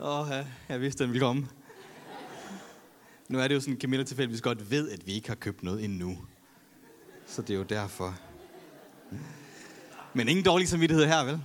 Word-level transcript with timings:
Åh, 0.00 0.20
oh, 0.20 0.28
ja, 0.30 0.44
jeg 0.68 0.80
vidste, 0.80 1.04
den 1.04 1.12
ville 1.12 1.20
komme. 1.20 1.48
Nu 3.28 3.38
er 3.38 3.48
det 3.48 3.54
jo 3.54 3.60
sådan, 3.60 3.80
Camilla 3.80 4.04
tilfældigvis 4.04 4.40
godt 4.40 4.70
ved, 4.70 4.90
at 4.90 5.06
vi 5.06 5.12
ikke 5.12 5.28
har 5.28 5.34
købt 5.34 5.62
noget 5.62 5.84
endnu. 5.84 6.18
Så 7.26 7.42
det 7.42 7.50
er 7.50 7.54
jo 7.54 7.62
derfor. 7.62 8.18
Men 10.14 10.28
ingen 10.28 10.44
dårlig 10.44 10.68
samvittighed 10.68 11.06
her, 11.06 11.24
vel? 11.24 11.40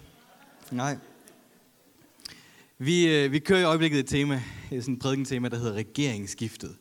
Nej. 0.72 0.98
Vi, 2.78 3.16
øh, 3.16 3.32
vi 3.32 3.40
kører 3.40 3.60
i 3.60 3.64
øjeblikket 3.64 4.00
et 4.00 4.08
tema, 4.08 4.44
sådan 4.70 4.94
et 4.94 5.00
prædikentema, 5.00 5.50
der 5.50 5.58
hedder 5.58 5.74
regeringsskiftet. 5.74 6.76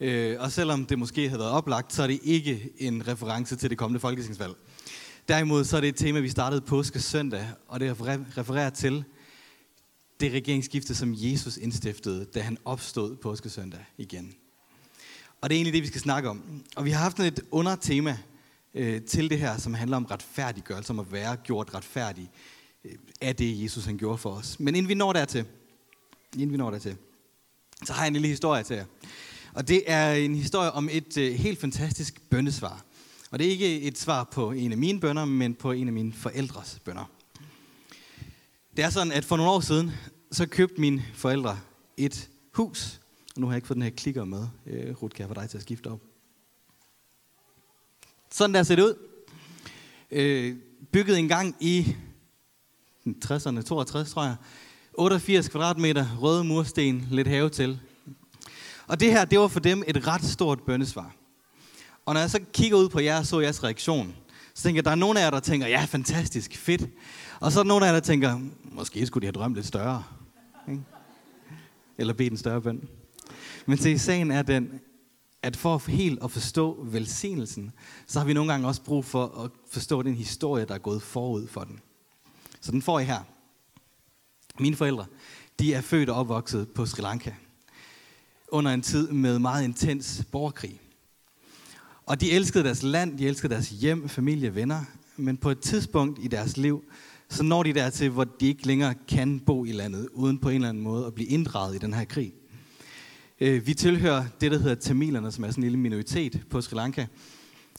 Øh, 0.00 0.36
og 0.40 0.52
selvom 0.52 0.86
det 0.86 0.98
måske 0.98 1.28
havde 1.28 1.40
været 1.40 1.52
oplagt, 1.52 1.92
så 1.92 2.02
er 2.02 2.06
det 2.06 2.20
ikke 2.22 2.70
en 2.78 3.08
reference 3.08 3.56
til 3.56 3.70
det 3.70 3.78
kommende 3.78 4.00
folketingsvalg. 4.00 4.54
Derimod 5.28 5.64
så 5.64 5.76
er 5.76 5.80
det 5.80 5.88
et 5.88 5.96
tema, 5.96 6.20
vi 6.20 6.28
startede 6.28 6.60
påske 6.60 7.00
søndag, 7.00 7.48
og 7.68 7.80
det 7.80 7.96
refererer 8.38 8.70
til 8.70 9.04
det 10.20 10.32
regeringsskifte, 10.32 10.94
som 10.94 11.14
Jesus 11.16 11.56
indstiftede, 11.56 12.24
da 12.24 12.40
han 12.40 12.58
opstod 12.64 13.16
påskesøndag 13.16 13.84
igen. 13.98 14.34
Og 15.40 15.50
det 15.50 15.56
er 15.56 15.58
egentlig 15.58 15.72
det, 15.72 15.82
vi 15.82 15.88
skal 15.88 16.00
snakke 16.00 16.28
om. 16.28 16.64
Og 16.76 16.84
vi 16.84 16.90
har 16.90 17.02
haft 17.02 17.20
et 17.20 17.40
undertema 17.50 18.18
øh, 18.74 19.02
til 19.02 19.30
det 19.30 19.38
her, 19.38 19.58
som 19.58 19.74
handler 19.74 19.96
om 19.96 20.04
retfærdiggørelse, 20.04 20.90
om 20.90 20.98
at 20.98 21.12
være 21.12 21.36
gjort 21.36 21.74
retfærdig 21.74 22.30
øh, 22.84 22.92
af 23.20 23.36
det, 23.36 23.62
Jesus 23.62 23.84
han 23.84 23.98
gjorde 23.98 24.18
for 24.18 24.30
os. 24.30 24.60
Men 24.60 24.74
inden 24.74 24.88
vi 24.88 24.94
når 24.94 25.12
dertil, 25.12 25.44
inden 26.34 26.52
vi 26.52 26.56
når 26.56 26.70
dertil, 26.70 26.96
så 27.84 27.92
har 27.92 28.02
jeg 28.02 28.06
en 28.06 28.12
lille 28.12 28.28
historie 28.28 28.62
til 28.62 28.76
jer. 28.76 28.84
Og 29.54 29.68
det 29.68 29.82
er 29.86 30.12
en 30.12 30.34
historie 30.34 30.70
om 30.70 30.88
et 30.92 31.18
øh, 31.18 31.34
helt 31.34 31.60
fantastisk 31.60 32.30
bøndesvar. 32.30 32.84
Og 33.30 33.38
det 33.38 33.46
er 33.46 33.50
ikke 33.50 33.80
et 33.80 33.98
svar 33.98 34.24
på 34.24 34.52
en 34.52 34.72
af 34.72 34.78
mine 34.78 35.00
bønder, 35.00 35.24
men 35.24 35.54
på 35.54 35.72
en 35.72 35.86
af 35.86 35.92
mine 35.92 36.12
forældres 36.12 36.80
bønder. 36.84 37.10
Det 38.76 38.84
er 38.84 38.90
sådan, 38.90 39.12
at 39.12 39.24
for 39.24 39.36
nogle 39.36 39.52
år 39.52 39.60
siden, 39.60 39.92
så 40.34 40.46
købte 40.46 40.80
mine 40.80 41.04
forældre 41.14 41.58
et 41.96 42.30
hus. 42.52 43.00
Og 43.34 43.40
nu 43.40 43.46
har 43.46 43.52
jeg 43.52 43.56
ikke 43.56 43.66
fået 43.66 43.74
den 43.74 43.82
her 43.82 43.90
klikker 43.90 44.24
med. 44.24 44.46
Øh, 44.66 45.02
Ruth, 45.02 45.14
kan 45.14 45.20
jeg 45.20 45.28
få 45.28 45.40
dig 45.40 45.50
til 45.50 45.58
at 45.58 45.62
skifte 45.62 45.86
op? 45.86 46.00
Sådan 48.30 48.54
der 48.54 48.62
ser 48.62 48.76
det 48.76 48.82
ud. 48.82 48.94
Øh, 50.10 50.56
bygget 50.92 51.18
en 51.18 51.28
gang 51.28 51.56
i 51.60 51.96
60'erne, 53.24 53.62
62 53.62 54.10
tror 54.10 54.24
jeg. 54.24 54.36
88 54.94 55.48
kvadratmeter, 55.48 56.16
røde 56.20 56.44
mursten, 56.44 57.08
lidt 57.10 57.28
have 57.28 57.50
til. 57.50 57.80
Og 58.86 59.00
det 59.00 59.12
her, 59.12 59.24
det 59.24 59.38
var 59.38 59.48
for 59.48 59.60
dem 59.60 59.82
et 59.86 60.06
ret 60.06 60.24
stort 60.24 60.62
bøndesvar. 60.62 61.14
Og 62.06 62.14
når 62.14 62.20
jeg 62.20 62.30
så 62.30 62.40
kigger 62.52 62.78
ud 62.78 62.88
på 62.88 63.00
jer 63.00 63.18
og 63.18 63.26
så 63.26 63.40
jeres 63.40 63.64
reaktion, 63.64 64.14
så 64.54 64.62
tænker 64.62 64.78
jeg, 64.78 64.84
der 64.84 64.90
er 64.90 64.94
nogle 64.94 65.20
af 65.20 65.24
jer, 65.24 65.30
der 65.30 65.40
tænker, 65.40 65.66
ja, 65.66 65.84
fantastisk, 65.84 66.56
fedt. 66.56 66.90
Og 67.40 67.52
så 67.52 67.58
er 67.58 67.62
der 67.62 67.68
nogle 67.68 67.86
af 67.86 67.88
jer, 67.88 67.94
der 67.94 68.00
tænker, 68.00 68.40
måske 68.62 69.06
skulle 69.06 69.22
de 69.22 69.26
have 69.26 69.32
drømt 69.32 69.54
lidt 69.54 69.66
større. 69.66 70.04
Ikke? 70.68 70.82
Eller 71.98 72.12
bede 72.12 72.30
en 72.30 72.36
større 72.36 72.62
bøn. 72.62 72.88
Men 73.66 73.78
se, 73.78 73.98
sagen 73.98 74.30
er 74.30 74.42
den, 74.42 74.80
at 75.42 75.56
for 75.56 75.90
helt 75.90 76.22
at 76.22 76.30
forstå 76.30 76.84
velsignelsen, 76.84 77.72
så 78.06 78.18
har 78.18 78.26
vi 78.26 78.32
nogle 78.32 78.52
gange 78.52 78.68
også 78.68 78.82
brug 78.82 79.04
for 79.04 79.44
at 79.44 79.50
forstå 79.70 80.02
den 80.02 80.14
historie, 80.14 80.64
der 80.64 80.74
er 80.74 80.78
gået 80.78 81.02
forud 81.02 81.46
for 81.46 81.64
den. 81.64 81.80
Så 82.60 82.72
den 82.72 82.82
får 82.82 83.00
I 83.00 83.04
her. 83.04 83.20
Mine 84.60 84.76
forældre, 84.76 85.06
de 85.58 85.74
er 85.74 85.80
født 85.80 86.08
og 86.08 86.16
opvokset 86.16 86.68
på 86.68 86.86
Sri 86.86 87.02
Lanka. 87.02 87.32
Under 88.48 88.70
en 88.70 88.82
tid 88.82 89.08
med 89.08 89.38
meget 89.38 89.64
intens 89.64 90.24
borgerkrig. 90.32 90.80
Og 92.06 92.20
de 92.20 92.32
elskede 92.32 92.64
deres 92.64 92.82
land, 92.82 93.18
de 93.18 93.26
elskede 93.26 93.54
deres 93.54 93.68
hjem, 93.68 94.08
familie, 94.08 94.54
venner. 94.54 94.84
Men 95.16 95.36
på 95.36 95.50
et 95.50 95.60
tidspunkt 95.60 96.18
i 96.22 96.28
deres 96.28 96.56
liv, 96.56 96.84
så 97.28 97.42
når 97.42 97.62
de 97.62 97.72
dertil, 97.72 98.10
hvor 98.10 98.24
de 98.24 98.46
ikke 98.46 98.66
længere 98.66 98.94
kan 99.08 99.40
bo 99.40 99.64
i 99.64 99.72
landet, 99.72 100.08
uden 100.12 100.38
på 100.38 100.48
en 100.48 100.54
eller 100.54 100.68
anden 100.68 100.82
måde 100.82 101.06
at 101.06 101.14
blive 101.14 101.28
inddraget 101.28 101.74
i 101.74 101.78
den 101.78 101.94
her 101.94 102.04
krig. 102.04 102.32
Øh, 103.40 103.66
vi 103.66 103.74
tilhører 103.74 104.24
det, 104.40 104.50
der 104.50 104.58
hedder 104.58 104.74
tamilerne, 104.74 105.32
som 105.32 105.44
er 105.44 105.50
sådan 105.50 105.64
en 105.64 105.70
lille 105.70 105.78
minoritet 105.78 106.40
på 106.50 106.60
Sri 106.60 106.76
Lanka. 106.76 107.06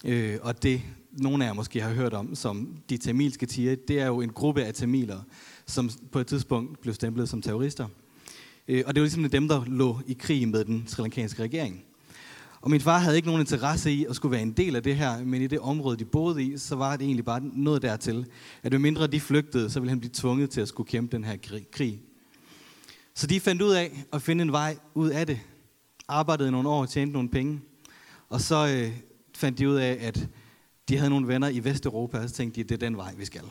Øh, 0.06 0.38
og 0.42 0.64
det, 0.64 0.82
nogle 1.12 1.44
af 1.44 1.48
jer 1.48 1.54
måske 1.54 1.82
har 1.82 1.94
hørt 1.94 2.14
om, 2.14 2.36
som 2.36 2.78
de 2.90 2.98
tamilske 2.98 3.46
tiger, 3.46 3.76
det 3.88 4.00
er 4.00 4.06
jo 4.06 4.22
en 4.22 4.30
gruppe 4.30 4.64
af 4.64 4.74
tamiler, 4.74 5.20
som 5.66 5.90
på 6.12 6.20
et 6.20 6.28
tidspunkt 6.28 6.82
blev 6.82 6.94
stemplet 6.94 7.30
som 7.30 7.42
terrorister. 7.42 7.88
Øh, 8.68 8.84
og 8.86 8.96
det 8.96 9.02
var 9.02 9.06
ligesom 9.06 9.30
dem, 9.30 9.48
der 9.48 9.64
lå 9.68 10.00
i 10.08 10.14
krig 10.14 10.48
med 10.48 10.66
den 10.66 10.84
sri 10.88 11.02
lankanske 11.02 11.44
regering. 11.44 11.84
Og 12.66 12.72
min 12.72 12.82
far 12.82 12.98
havde 12.98 13.16
ikke 13.16 13.28
nogen 13.28 13.42
interesse 13.42 13.92
i 13.92 14.06
at 14.06 14.16
skulle 14.16 14.32
være 14.32 14.42
en 14.42 14.52
del 14.52 14.76
af 14.76 14.84
det 14.84 14.96
her, 14.96 15.24
men 15.24 15.42
i 15.42 15.48
det 15.48 15.60
område, 15.60 15.98
de 15.98 16.06
boede 16.06 16.44
i, 16.44 16.58
så 16.58 16.76
var 16.76 16.96
det 16.96 17.06
egentlig 17.06 17.26
bare 17.26 17.42
noget 17.44 17.82
dertil, 17.82 18.26
at 18.64 18.82
mindre 18.82 19.08
de 19.08 19.20
flygtede, 19.20 19.70
så 19.70 19.80
ville 19.80 19.90
han 19.90 20.00
blive 20.00 20.12
tvunget 20.14 20.50
til 20.50 20.62
at 20.62 20.68
skulle 20.68 20.88
kæmpe 20.88 21.16
den 21.16 21.24
her 21.24 21.38
krig. 21.72 22.02
Så 23.14 23.28
de 23.28 23.40
fandt 23.40 23.62
ud 23.62 23.72
af 23.72 24.06
at 24.14 24.22
finde 24.22 24.42
en 24.42 24.52
vej 24.52 24.78
ud 24.94 25.10
af 25.10 25.28
det. 25.28 25.40
Arbejdede 26.08 26.52
nogle 26.52 26.70
år 26.70 26.82
og 26.82 26.90
tjente 26.90 27.14
nogle 27.14 27.30
penge. 27.30 27.62
Og 28.30 28.42
så 28.42 28.68
øh, 28.68 28.98
fandt 29.36 29.60
de 29.60 29.70
ud 29.70 29.76
af, 29.76 29.98
at 30.02 30.28
de 30.90 30.98
havde 30.98 31.10
nogle 31.10 31.28
venner 31.28 31.48
i 31.48 31.64
Vesteuropa, 31.64 32.18
og 32.18 32.30
så 32.30 32.36
tænkte 32.36 32.56
de, 32.56 32.62
at 32.64 32.70
det 32.70 32.76
er 32.76 32.88
den 32.88 32.98
vej, 32.98 33.14
vi 33.18 33.26
skal. 33.26 33.44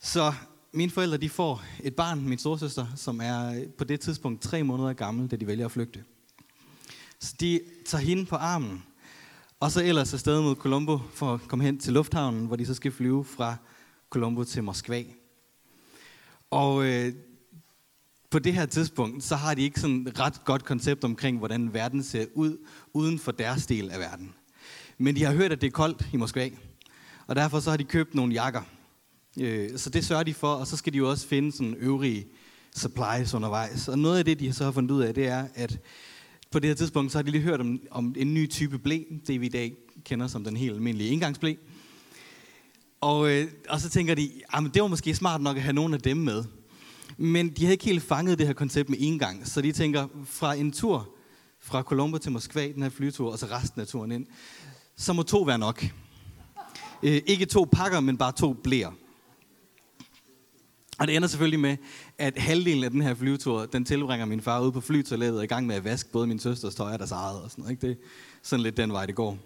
Så 0.00 0.32
mine 0.72 0.90
forældre 0.90 1.16
de 1.16 1.28
får 1.28 1.62
et 1.80 1.94
barn, 1.94 2.28
min 2.28 2.38
storsøster, 2.38 2.86
som 2.96 3.20
er 3.20 3.60
øh, 3.60 3.66
på 3.78 3.84
det 3.84 4.00
tidspunkt 4.00 4.42
tre 4.42 4.62
måneder 4.62 4.92
gammel, 4.92 5.28
da 5.28 5.36
de 5.36 5.46
vælger 5.46 5.64
at 5.64 5.72
flygte. 5.72 6.04
Så 7.20 7.34
de 7.40 7.60
tager 7.86 8.02
hende 8.02 8.26
på 8.26 8.36
armen, 8.36 8.82
og 9.60 9.72
så 9.72 9.84
ellers 9.84 10.14
afsted 10.14 10.42
mod 10.42 10.54
Colombo 10.54 10.98
for 11.14 11.34
at 11.34 11.40
komme 11.48 11.64
hen 11.64 11.78
til 11.78 11.92
lufthavnen, 11.92 12.46
hvor 12.46 12.56
de 12.56 12.66
så 12.66 12.74
skal 12.74 12.92
flyve 12.92 13.24
fra 13.24 13.56
Colombo 14.10 14.44
til 14.44 14.64
Moskva. 14.64 15.02
Og 16.50 16.84
øh, 16.86 17.12
på 18.30 18.38
det 18.38 18.54
her 18.54 18.66
tidspunkt, 18.66 19.24
så 19.24 19.36
har 19.36 19.54
de 19.54 19.62
ikke 19.62 19.80
sådan 19.80 20.12
ret 20.18 20.44
godt 20.44 20.64
koncept 20.64 21.04
omkring, 21.04 21.38
hvordan 21.38 21.74
verden 21.74 22.02
ser 22.02 22.26
ud 22.34 22.56
uden 22.92 23.18
for 23.18 23.32
deres 23.32 23.66
del 23.66 23.90
af 23.90 23.98
verden. 23.98 24.34
Men 24.98 25.16
de 25.16 25.24
har 25.24 25.32
hørt, 25.32 25.52
at 25.52 25.60
det 25.60 25.66
er 25.66 25.70
koldt 25.70 26.06
i 26.12 26.16
Moskva, 26.16 26.50
og 27.26 27.36
derfor 27.36 27.60
så 27.60 27.70
har 27.70 27.76
de 27.76 27.84
købt 27.84 28.14
nogle 28.14 28.34
jakker. 28.34 28.62
Øh, 29.40 29.78
så 29.78 29.90
det 29.90 30.04
sørger 30.04 30.22
de 30.22 30.34
for, 30.34 30.54
og 30.54 30.66
så 30.66 30.76
skal 30.76 30.92
de 30.92 30.98
jo 30.98 31.10
også 31.10 31.26
finde 31.26 31.52
sådan 31.52 31.74
øvrige 31.74 32.26
supplies 32.76 33.34
undervejs. 33.34 33.88
Og 33.88 33.98
noget 33.98 34.18
af 34.18 34.24
det, 34.24 34.40
de 34.40 34.52
så 34.52 34.64
har 34.64 34.72
fundet 34.72 34.90
ud 34.90 35.02
af, 35.02 35.14
det 35.14 35.26
er, 35.26 35.48
at 35.54 35.78
på 36.50 36.58
det 36.58 36.68
her 36.68 36.74
tidspunkt, 36.74 37.12
så 37.12 37.18
har 37.18 37.22
de 37.22 37.30
lige 37.30 37.42
hørt 37.42 37.60
om, 37.60 37.80
om 37.90 38.14
en 38.18 38.34
ny 38.34 38.50
type 38.50 38.78
blæ, 38.78 39.02
det 39.26 39.40
vi 39.40 39.46
i 39.46 39.48
dag 39.48 39.74
kender 40.04 40.26
som 40.26 40.44
den 40.44 40.56
helt 40.56 40.74
almindelige 40.74 41.10
indgangsblæ. 41.10 41.54
Og, 43.00 43.30
øh, 43.30 43.48
og 43.68 43.80
så 43.80 43.90
tænker 43.90 44.14
de, 44.14 44.30
at 44.52 44.62
det 44.74 44.82
var 44.82 44.88
måske 44.88 45.14
smart 45.14 45.40
nok 45.40 45.56
at 45.56 45.62
have 45.62 45.72
nogle 45.72 45.94
af 45.94 46.00
dem 46.00 46.16
med. 46.16 46.44
Men 47.16 47.48
de 47.48 47.62
havde 47.62 47.72
ikke 47.72 47.84
helt 47.84 48.02
fanget 48.02 48.38
det 48.38 48.46
her 48.46 48.54
koncept 48.54 48.88
med 48.88 48.98
engang, 49.00 49.46
så 49.46 49.60
de 49.60 49.72
tænker, 49.72 50.06
fra 50.24 50.54
en 50.54 50.72
tur 50.72 51.14
fra 51.60 51.82
Colombo 51.82 52.18
til 52.18 52.32
Moskva, 52.32 52.72
den 52.72 52.82
her 52.82 52.90
flytur, 52.90 53.32
og 53.32 53.38
så 53.38 53.46
resten 53.46 53.80
af 53.80 53.86
turen 53.86 54.12
ind, 54.12 54.26
så 54.96 55.12
må 55.12 55.22
to 55.22 55.42
være 55.42 55.58
nok. 55.58 55.84
Øh, 57.02 57.22
ikke 57.26 57.46
to 57.46 57.66
pakker, 57.72 58.00
men 58.00 58.16
bare 58.16 58.32
to 58.32 58.52
blæer. 58.52 58.90
Og 60.98 61.06
det 61.06 61.16
ender 61.16 61.28
selvfølgelig 61.28 61.60
med, 61.60 61.76
at 62.18 62.38
halvdelen 62.38 62.84
af 62.84 62.90
den 62.90 63.02
her 63.02 63.14
flyvetur, 63.14 63.66
den 63.66 63.84
tilbringer 63.84 64.26
min 64.26 64.40
far 64.40 64.60
ude 64.60 64.72
på 64.72 64.80
flytoilettet 64.80 65.38
og 65.38 65.44
i 65.44 65.46
gang 65.46 65.66
med 65.66 65.76
at 65.76 65.84
vaske 65.84 66.10
både 66.10 66.26
min 66.26 66.38
søsters 66.38 66.74
tøj 66.74 66.92
og 66.92 66.98
deres 66.98 67.10
eget 67.10 67.42
og 67.42 67.50
sådan 67.50 67.62
noget. 67.62 67.72
Ikke? 67.72 67.86
Det 67.86 67.90
er 67.90 68.06
sådan 68.42 68.62
lidt 68.62 68.76
den 68.76 68.92
vej, 68.92 69.06
det 69.06 69.14
går. 69.14 69.38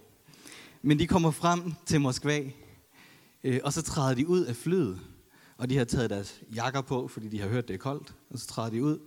Men 0.83 0.99
de 0.99 1.07
kommer 1.07 1.31
frem 1.31 1.75
til 1.87 2.01
Moskva, 2.01 2.41
øh, 3.45 3.61
og 3.65 3.73
så 3.73 3.83
træder 3.83 4.15
de 4.15 4.29
ud 4.29 4.45
af 4.45 4.57
flyet. 4.57 5.01
Og 5.59 5.71
de 5.71 5.77
har 5.77 5.85
taget 5.85 6.11
deres 6.11 6.41
jakker 6.55 6.81
på, 6.81 7.09
fordi 7.09 7.29
de 7.29 7.41
har 7.41 7.49
hørt, 7.49 7.69
det 7.69 7.75
er 7.75 7.79
koldt. 7.79 8.15
Og 8.31 8.39
så 8.39 8.47
træder 8.47 8.71
de 8.71 8.85
ud. 8.85 8.99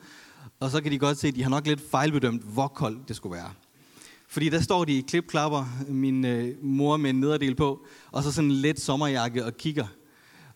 Og 0.60 0.72
så 0.72 0.82
kan 0.82 0.92
de 0.92 1.00
godt 1.00 1.18
se, 1.18 1.28
at 1.28 1.36
de 1.36 1.44
har 1.44 1.50
nok 1.50 1.68
lidt 1.68 1.90
fejlbedømt, 1.92 2.42
hvor 2.42 2.68
koldt 2.68 3.08
det 3.08 3.16
skulle 3.16 3.36
være. 3.36 3.52
Fordi 4.28 4.50
der 4.50 4.62
står 4.62 4.86
de 4.86 4.98
i 4.98 5.02
klipklapper, 5.02 5.66
min 5.88 6.26
øh, 6.26 6.64
mor 6.64 6.98
med 6.98 7.10
en 7.10 7.20
nederdel 7.20 7.56
på, 7.56 7.86
og 8.12 8.24
så 8.24 8.32
sådan 8.32 8.52
en 8.52 8.58
let 8.58 8.80
sommerjakke 8.80 9.46
og 9.46 9.58
kigger 9.58 9.88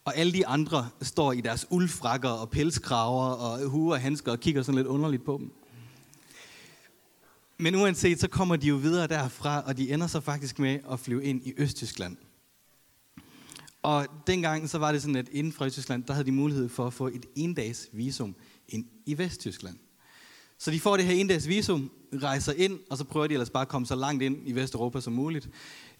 og 0.09 0.18
alle 0.18 0.34
de 0.34 0.47
andre 0.47 0.90
står 1.02 1.31
i 1.31 1.42
deres 1.42 1.68
uldfrakker 1.70 2.30
og 2.30 2.50
pelskraver 2.50 3.25
og 3.25 3.69
huer 3.69 3.94
og 3.94 4.01
handsker 4.01 4.31
og 4.31 4.39
kigger 4.39 4.62
sådan 4.62 4.75
lidt 4.75 4.88
underligt 4.88 5.25
på 5.25 5.38
dem. 5.38 5.51
Men 7.57 7.75
uanset, 7.75 8.19
så 8.19 8.28
kommer 8.28 8.56
de 8.56 8.68
jo 8.68 8.75
videre 8.75 9.07
derfra, 9.07 9.62
og 9.62 9.78
de 9.78 9.94
ender 9.94 10.07
så 10.07 10.19
faktisk 10.19 10.60
med 10.60 10.80
at 10.92 11.00
flyve 11.00 11.24
ind 11.24 11.48
i 11.48 11.54
Østtyskland. 11.57 12.18
Og 13.81 14.07
dengang 14.28 14.69
så 14.69 14.78
var 14.78 14.92
det 14.92 15.01
sådan, 15.01 15.16
at 15.16 15.30
inden 15.31 15.54
for 15.54 15.66
Østtyskland, 15.66 16.04
der 16.04 16.13
havde 16.13 16.25
de 16.25 16.31
mulighed 16.31 16.69
for 16.69 16.88
at 16.88 16.94
få 16.94 17.07
et 17.07 17.25
endags 17.36 17.89
visum 17.94 18.36
ind 18.69 18.86
i 19.06 19.18
Vesttyskland. 19.18 19.78
Så 20.57 20.72
de 20.72 20.80
får 20.80 20.98
det 20.98 21.06
her 21.06 21.13
endags 21.13 21.48
visum, 21.48 21.92
rejser 22.13 22.54
ind, 22.54 22.80
og 22.89 22.98
så 22.98 23.04
prøver 23.04 23.28
de 23.28 23.33
ellers 23.33 23.50
bare 23.50 23.62
at 23.62 23.68
komme 23.68 23.88
så 23.88 23.95
langt 23.95 24.24
ind 24.24 24.38
i 24.45 24.51
Vesteuropa 24.51 25.01
som 25.01 25.13
muligt. 25.13 25.50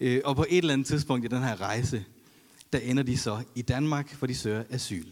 Øh, 0.00 0.20
og 0.24 0.36
på 0.36 0.46
et 0.48 0.58
eller 0.58 0.72
andet 0.72 0.86
tidspunkt 0.86 1.24
i 1.24 1.28
den 1.28 1.42
her 1.42 1.60
rejse, 1.60 2.04
der 2.72 2.78
ender 2.78 3.02
de 3.02 3.18
så 3.18 3.42
i 3.54 3.62
Danmark, 3.62 4.14
hvor 4.14 4.26
de 4.26 4.34
søger 4.34 4.64
asyl. 4.70 5.06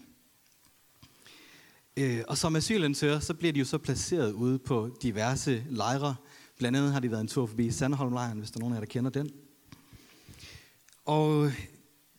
Øh, 1.97 2.21
og 2.29 2.39
som 2.39 2.57
asylansøger, 2.57 3.21
så 3.21 3.35
bliver 3.35 3.53
de 3.53 3.59
jo 3.59 3.65
så 3.65 3.79
placeret 3.79 4.33
ude 4.33 4.59
på 4.59 4.97
diverse 5.03 5.65
lejre. 5.71 6.17
Blandt 6.59 6.79
andet 6.79 6.93
har 6.93 7.01
de 7.01 7.11
været 7.11 7.21
en 7.21 7.29
tur 7.29 7.47
forbi 7.47 7.71
Sandholmlejren, 7.71 8.39
hvis 8.39 8.51
der 8.51 8.59
er 8.59 8.61
nogen 8.61 8.75
af 8.75 8.77
jer, 8.77 8.85
der 8.85 8.93
kender 8.93 9.11
den. 9.11 9.31
Og 11.05 11.53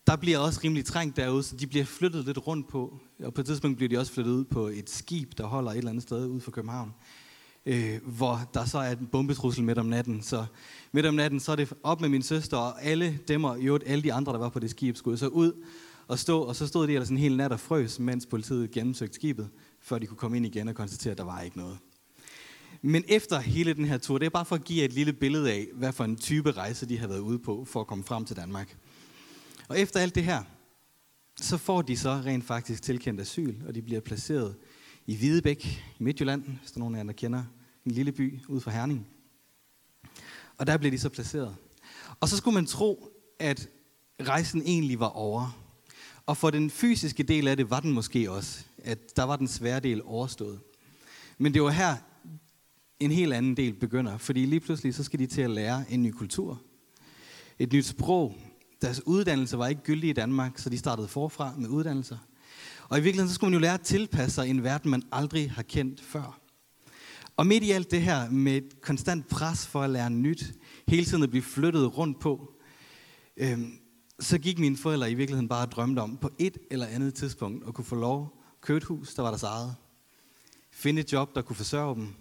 der 0.07 0.15
bliver 0.15 0.37
også 0.37 0.59
rimelig 0.63 0.85
trængt 0.85 1.15
derude, 1.15 1.43
så 1.43 1.55
de 1.55 1.67
bliver 1.67 1.85
flyttet 1.85 2.25
lidt 2.25 2.47
rundt 2.47 2.67
på. 2.67 2.99
Og 3.23 3.33
på 3.33 3.41
et 3.41 3.47
tidspunkt 3.47 3.77
bliver 3.77 3.89
de 3.89 3.97
også 3.97 4.11
flyttet 4.11 4.31
ud 4.31 4.45
på 4.45 4.67
et 4.67 4.89
skib, 4.89 5.37
der 5.37 5.45
holder 5.45 5.71
et 5.71 5.77
eller 5.77 5.89
andet 5.89 6.03
sted 6.03 6.27
ude 6.27 6.41
for 6.41 6.51
København. 6.51 6.93
Øh, 7.65 7.99
hvor 8.05 8.49
der 8.53 8.65
så 8.65 8.77
er 8.77 8.91
en 8.91 9.07
bombetrussel 9.11 9.63
midt 9.63 9.77
om 9.77 9.85
natten. 9.85 10.21
Så 10.21 10.45
midt 10.91 11.05
om 11.05 11.13
natten, 11.13 11.39
så 11.39 11.51
er 11.51 11.55
det 11.55 11.73
op 11.83 12.01
med 12.01 12.09
min 12.09 12.21
søster, 12.21 12.57
og 12.57 12.83
alle 12.83 13.19
dem 13.27 13.43
og 13.43 13.59
jo 13.59 13.79
alle 13.85 14.03
de 14.03 14.13
andre, 14.13 14.33
der 14.33 14.39
var 14.39 14.49
på 14.49 14.59
det 14.59 14.69
skib, 14.69 14.95
skulle 14.95 15.17
så 15.17 15.27
ud 15.27 15.65
og 16.07 16.19
stå. 16.19 16.41
Og 16.41 16.55
så 16.55 16.67
stod 16.67 16.87
de 16.87 16.93
ellers 16.93 17.09
en 17.09 17.17
hel 17.17 17.37
nat 17.37 17.51
og 17.51 17.59
frøs, 17.59 17.99
mens 17.99 18.25
politiet 18.25 18.71
gennemsøgte 18.71 19.15
skibet, 19.15 19.49
før 19.81 19.99
de 19.99 20.05
kunne 20.05 20.17
komme 20.17 20.37
ind 20.37 20.45
igen 20.45 20.67
og 20.67 20.75
konstatere, 20.75 21.11
at 21.11 21.17
der 21.17 21.23
var 21.23 21.41
ikke 21.41 21.57
noget. 21.57 21.77
Men 22.81 23.03
efter 23.07 23.39
hele 23.39 23.73
den 23.73 23.85
her 23.85 23.97
tur, 23.97 24.17
det 24.17 24.25
er 24.25 24.29
bare 24.29 24.45
for 24.45 24.55
at 24.55 24.63
give 24.63 24.83
et 24.83 24.93
lille 24.93 25.13
billede 25.13 25.51
af, 25.51 25.67
hvad 25.73 25.93
for 25.93 26.03
en 26.03 26.15
type 26.15 26.51
rejse 26.51 26.85
de 26.85 26.97
har 26.97 27.07
været 27.07 27.19
ude 27.19 27.39
på, 27.39 27.65
for 27.65 27.81
at 27.81 27.87
komme 27.87 28.03
frem 28.03 28.25
til 28.25 28.35
Danmark. 28.35 28.77
Og 29.67 29.79
efter 29.79 29.99
alt 29.99 30.15
det 30.15 30.23
her, 30.23 30.43
så 31.41 31.57
får 31.57 31.81
de 31.81 31.97
så 31.97 32.09
rent 32.09 32.43
faktisk 32.43 32.81
tilkendt 32.81 33.21
asyl, 33.21 33.55
og 33.67 33.75
de 33.75 33.81
bliver 33.81 34.01
placeret 34.01 34.55
i 35.09 35.15
Hvidebæk 35.15 35.65
i 35.99 36.03
Midtjylland, 36.03 36.43
hvis 36.43 36.71
der 36.71 36.77
er 36.77 36.79
nogen 36.79 36.95
af 36.95 36.99
jer, 36.99 37.03
der 37.03 37.13
kender 37.13 37.43
en 37.85 37.91
lille 37.91 38.11
by 38.11 38.41
ud 38.47 38.61
for 38.61 38.71
Herning. 38.71 39.07
Og 40.57 40.67
der 40.67 40.77
blev 40.77 40.91
de 40.91 40.99
så 40.99 41.09
placeret. 41.09 41.55
Og 42.19 42.29
så 42.29 42.37
skulle 42.37 42.55
man 42.55 42.65
tro, 42.65 43.09
at 43.39 43.69
rejsen 44.21 44.61
egentlig 44.61 44.99
var 44.99 45.07
over. 45.07 45.59
Og 46.25 46.37
for 46.37 46.49
den 46.49 46.69
fysiske 46.69 47.23
del 47.23 47.47
af 47.47 47.57
det 47.57 47.69
var 47.69 47.79
den 47.79 47.91
måske 47.91 48.31
også, 48.31 48.65
at 48.77 49.15
der 49.15 49.23
var 49.23 49.35
den 49.35 49.47
svære 49.47 49.79
del 49.79 50.01
overstået. 50.03 50.59
Men 51.37 51.53
det 51.53 51.63
var 51.63 51.69
her, 51.69 51.95
en 52.99 53.11
helt 53.11 53.33
anden 53.33 53.57
del 53.57 53.73
begynder, 53.73 54.17
fordi 54.17 54.45
lige 54.45 54.59
pludselig 54.59 54.95
så 54.95 55.03
skal 55.03 55.19
de 55.19 55.27
til 55.27 55.41
at 55.41 55.49
lære 55.49 55.85
en 55.89 56.03
ny 56.03 56.11
kultur, 56.11 56.61
et 57.59 57.73
nyt 57.73 57.85
sprog. 57.85 58.35
Deres 58.81 59.07
uddannelse 59.07 59.57
var 59.57 59.67
ikke 59.67 59.81
gyldig 59.81 60.09
i 60.09 60.13
Danmark, 60.13 60.57
så 60.57 60.69
de 60.69 60.77
startede 60.77 61.07
forfra 61.07 61.53
med 61.57 61.69
uddannelser. 61.69 62.17
Og 62.89 62.97
i 62.97 63.01
virkeligheden 63.01 63.29
så 63.29 63.35
skulle 63.35 63.51
man 63.51 63.59
jo 63.59 63.61
lære 63.61 63.73
at 63.73 63.81
tilpasse 63.81 64.35
sig 64.35 64.49
en 64.49 64.63
verden, 64.63 64.91
man 64.91 65.03
aldrig 65.11 65.51
har 65.51 65.63
kendt 65.63 66.01
før. 66.01 66.39
Og 67.37 67.47
midt 67.47 67.63
i 67.63 67.71
alt 67.71 67.91
det 67.91 68.01
her 68.01 68.29
med 68.29 68.57
et 68.57 68.81
konstant 68.81 69.27
pres 69.27 69.67
for 69.67 69.81
at 69.81 69.89
lære 69.89 70.09
nyt, 70.09 70.53
hele 70.87 71.05
tiden 71.05 71.23
at 71.23 71.29
blive 71.29 71.43
flyttet 71.43 71.97
rundt 71.97 72.19
på, 72.19 72.53
øhm, 73.37 73.79
så 74.19 74.37
gik 74.37 74.59
mine 74.59 74.77
forældre 74.77 75.11
i 75.11 75.13
virkeligheden 75.13 75.49
bare 75.49 75.65
og 75.65 75.71
drømte 75.71 75.99
om 75.99 76.17
på 76.17 76.29
et 76.39 76.57
eller 76.71 76.85
andet 76.85 77.13
tidspunkt 77.13 77.67
at 77.67 77.73
kunne 77.73 77.85
få 77.85 77.95
lov 77.95 78.41
at 78.53 78.61
købe 78.61 78.77
et 78.77 78.83
hus, 78.83 79.13
der 79.13 79.21
var 79.21 79.29
deres 79.29 79.43
eget. 79.43 79.75
Finde 80.71 81.01
et 81.01 81.13
job, 81.13 81.35
der 81.35 81.41
kunne 81.41 81.55
forsørge 81.55 81.95
dem, 81.95 82.13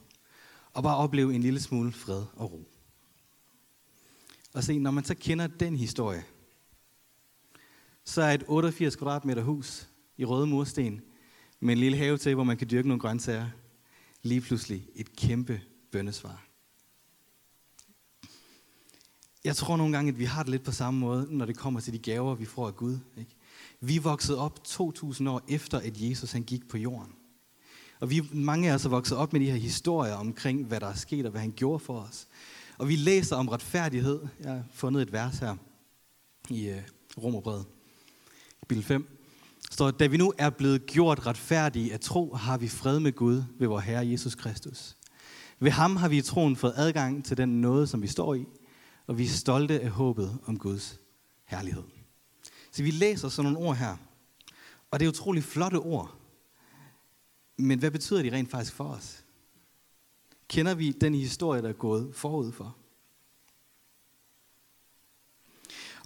og 0.73 0.83
bare 0.83 0.97
opleve 0.97 1.35
en 1.35 1.43
lille 1.43 1.61
smule 1.61 1.93
fred 1.93 2.25
og 2.37 2.53
ro. 2.53 2.69
Og 4.55 4.65
se, 4.65 4.79
når 4.79 4.91
man 4.91 5.05
så 5.05 5.15
kender 5.15 5.47
den 5.47 5.77
historie, 5.77 6.25
så 8.05 8.23
er 8.23 8.33
et 8.35 8.45
88 8.47 8.97
kvadratmeter 8.97 9.43
hus 9.43 9.88
i 10.19 10.25
røde 10.25 10.47
mursten 10.47 11.01
med 11.61 11.73
en 11.73 11.81
lille 11.81 11.99
have 11.99 12.19
til, 12.19 12.35
hvor 12.35 12.45
man 12.45 12.57
kan 12.57 12.71
dyrke 12.71 12.89
nogle 12.89 13.01
grøntsager, 13.01 13.49
lige 14.23 14.41
pludselig 14.41 14.87
et 14.95 15.17
kæmpe 15.17 15.61
bøndesvar. 15.93 16.45
Jeg 19.45 19.57
tror 19.57 19.77
nogle 19.77 19.97
gange, 19.97 20.13
at 20.13 20.19
vi 20.19 20.25
har 20.25 20.43
det 20.43 20.51
lidt 20.51 20.63
på 20.63 20.73
samme 20.73 21.01
måde, 21.01 21.27
når 21.31 21.47
det 21.47 21.57
kommer 21.57 21.81
til 21.81 21.93
de 21.93 21.99
gaver, 21.99 22.35
vi 22.35 22.45
får 22.45 22.67
af 22.67 22.77
Gud. 22.77 22.99
Ikke? 23.17 23.37
Vi 23.81 23.99
voksede 23.99 24.39
op 24.39 24.65
2000 24.65 25.29
år 25.29 25.43
efter, 25.49 25.79
at 25.79 26.01
Jesus 26.01 26.33
han 26.33 26.43
gik 26.43 26.69
på 26.69 26.79
jorden. 26.79 27.13
Og 28.01 28.11
vi, 28.11 28.23
mange 28.33 28.71
af 28.71 28.75
os 28.75 28.85
er 28.85 28.89
vokset 28.89 29.19
op 29.19 29.33
med 29.33 29.41
de 29.41 29.51
her 29.51 29.57
historier 29.57 30.15
omkring, 30.15 30.65
hvad 30.65 30.81
der 30.81 30.87
er 30.87 30.95
sket 30.95 31.25
og 31.25 31.31
hvad 31.31 31.41
han 31.41 31.53
gjorde 31.57 31.79
for 31.79 32.01
os. 32.01 32.29
Og 32.79 32.89
vi 32.89 32.97
læser 32.97 33.37
om 33.37 33.49
retfærdighed. 33.49 34.27
Jeg 34.41 34.53
har 34.53 34.65
fundet 34.73 35.03
et 35.03 35.13
vers 35.13 35.39
her 35.39 35.57
i 36.51 36.71
uh, 36.71 37.25
Romerbrevet, 37.25 37.67
kapitel 38.61 38.85
5 38.85 39.18
står, 39.71 39.91
da 39.91 40.07
vi 40.07 40.17
nu 40.17 40.33
er 40.39 40.51
blevet 40.51 40.87
gjort 40.87 41.27
retfærdige 41.27 41.93
af 41.93 42.01
tro, 42.01 42.35
har 42.35 42.59
vi 42.59 42.69
fred 42.69 43.01
med 43.01 43.13
Gud 43.13 43.43
ved 43.59 43.69
vor 43.69 43.79
Herre 43.81 44.09
Jesus 44.09 44.35
Kristus. 44.35 44.97
Ved 45.61 45.71
ham 45.71 45.97
har 45.97 46.09
vi 46.09 46.17
i 46.17 46.23
troen 46.23 46.57
fået 46.57 46.75
adgang 46.77 47.25
til 47.25 47.37
den 47.37 47.61
nåde, 47.61 47.87
som 47.87 48.03
vi 48.03 48.07
står 48.07 48.35
i, 48.35 48.47
og 49.07 49.19
vi 49.19 49.25
er 49.25 49.29
stolte 49.29 49.81
af 49.81 49.91
håbet 49.91 50.39
om 50.47 50.59
Guds 50.59 51.01
herlighed. 51.45 51.83
Så 52.73 52.83
vi 52.83 52.91
læser 52.91 53.29
sådan 53.29 53.53
nogle 53.53 53.69
ord 53.69 53.77
her, 53.77 53.97
og 54.91 55.01
det 55.01 55.07
er 55.07 55.11
utrolig 55.11 55.45
flotte 55.45 55.77
ord. 55.77 56.15
Men 57.57 57.79
hvad 57.79 57.91
betyder 57.91 58.23
de 58.23 58.33
rent 58.33 58.51
faktisk 58.51 58.75
for 58.75 58.85
os? 58.85 59.25
Kender 60.49 60.75
vi 60.75 60.93
den 60.93 61.15
historie, 61.15 61.63
der 61.63 61.69
er 61.69 61.73
gået 61.73 62.15
forud 62.15 62.53
for? 62.53 62.77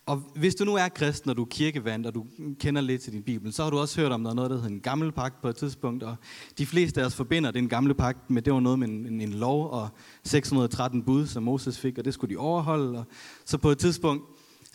Og 0.07 0.17
hvis 0.35 0.55
du 0.55 0.65
nu 0.65 0.75
er 0.75 0.89
kristen, 0.89 1.31
og 1.31 1.37
du 1.37 1.43
er 1.43 1.49
kirkevand, 1.51 2.07
og 2.07 2.15
du 2.15 2.27
kender 2.61 2.81
lidt 2.81 3.03
til 3.03 3.13
din 3.13 3.23
bibel, 3.23 3.53
så 3.53 3.63
har 3.63 3.71
du 3.71 3.79
også 3.79 4.01
hørt 4.01 4.13
om, 4.13 4.25
der 4.25 4.31
er 4.31 4.35
noget, 4.35 4.51
der 4.51 4.57
hedder 4.57 4.71
en 4.71 4.81
gammel 4.81 5.13
pagt 5.13 5.43
på 5.43 5.49
et 5.49 5.57
tidspunkt, 5.57 6.03
og 6.03 6.17
de 6.59 6.67
fleste 6.67 7.01
af 7.01 7.07
os 7.07 7.15
forbinder 7.15 7.51
den 7.51 7.69
gamle 7.69 7.95
pagt 7.95 8.31
med, 8.31 8.43
det 8.43 8.53
var 8.53 8.61
noget 8.61 8.79
med 8.79 8.89
en, 8.89 9.21
en 9.21 9.33
lov 9.33 9.71
og 9.71 9.89
613 10.25 11.03
bud, 11.03 11.27
som 11.27 11.43
Moses 11.43 11.79
fik, 11.79 11.99
og 11.99 12.05
det 12.05 12.15
skulle 12.15 12.35
de 12.35 12.39
overholde. 12.39 12.99
Og 12.99 13.05
så 13.45 13.59
på 13.59 13.71
et 13.71 13.79
tidspunkt, 13.79 14.25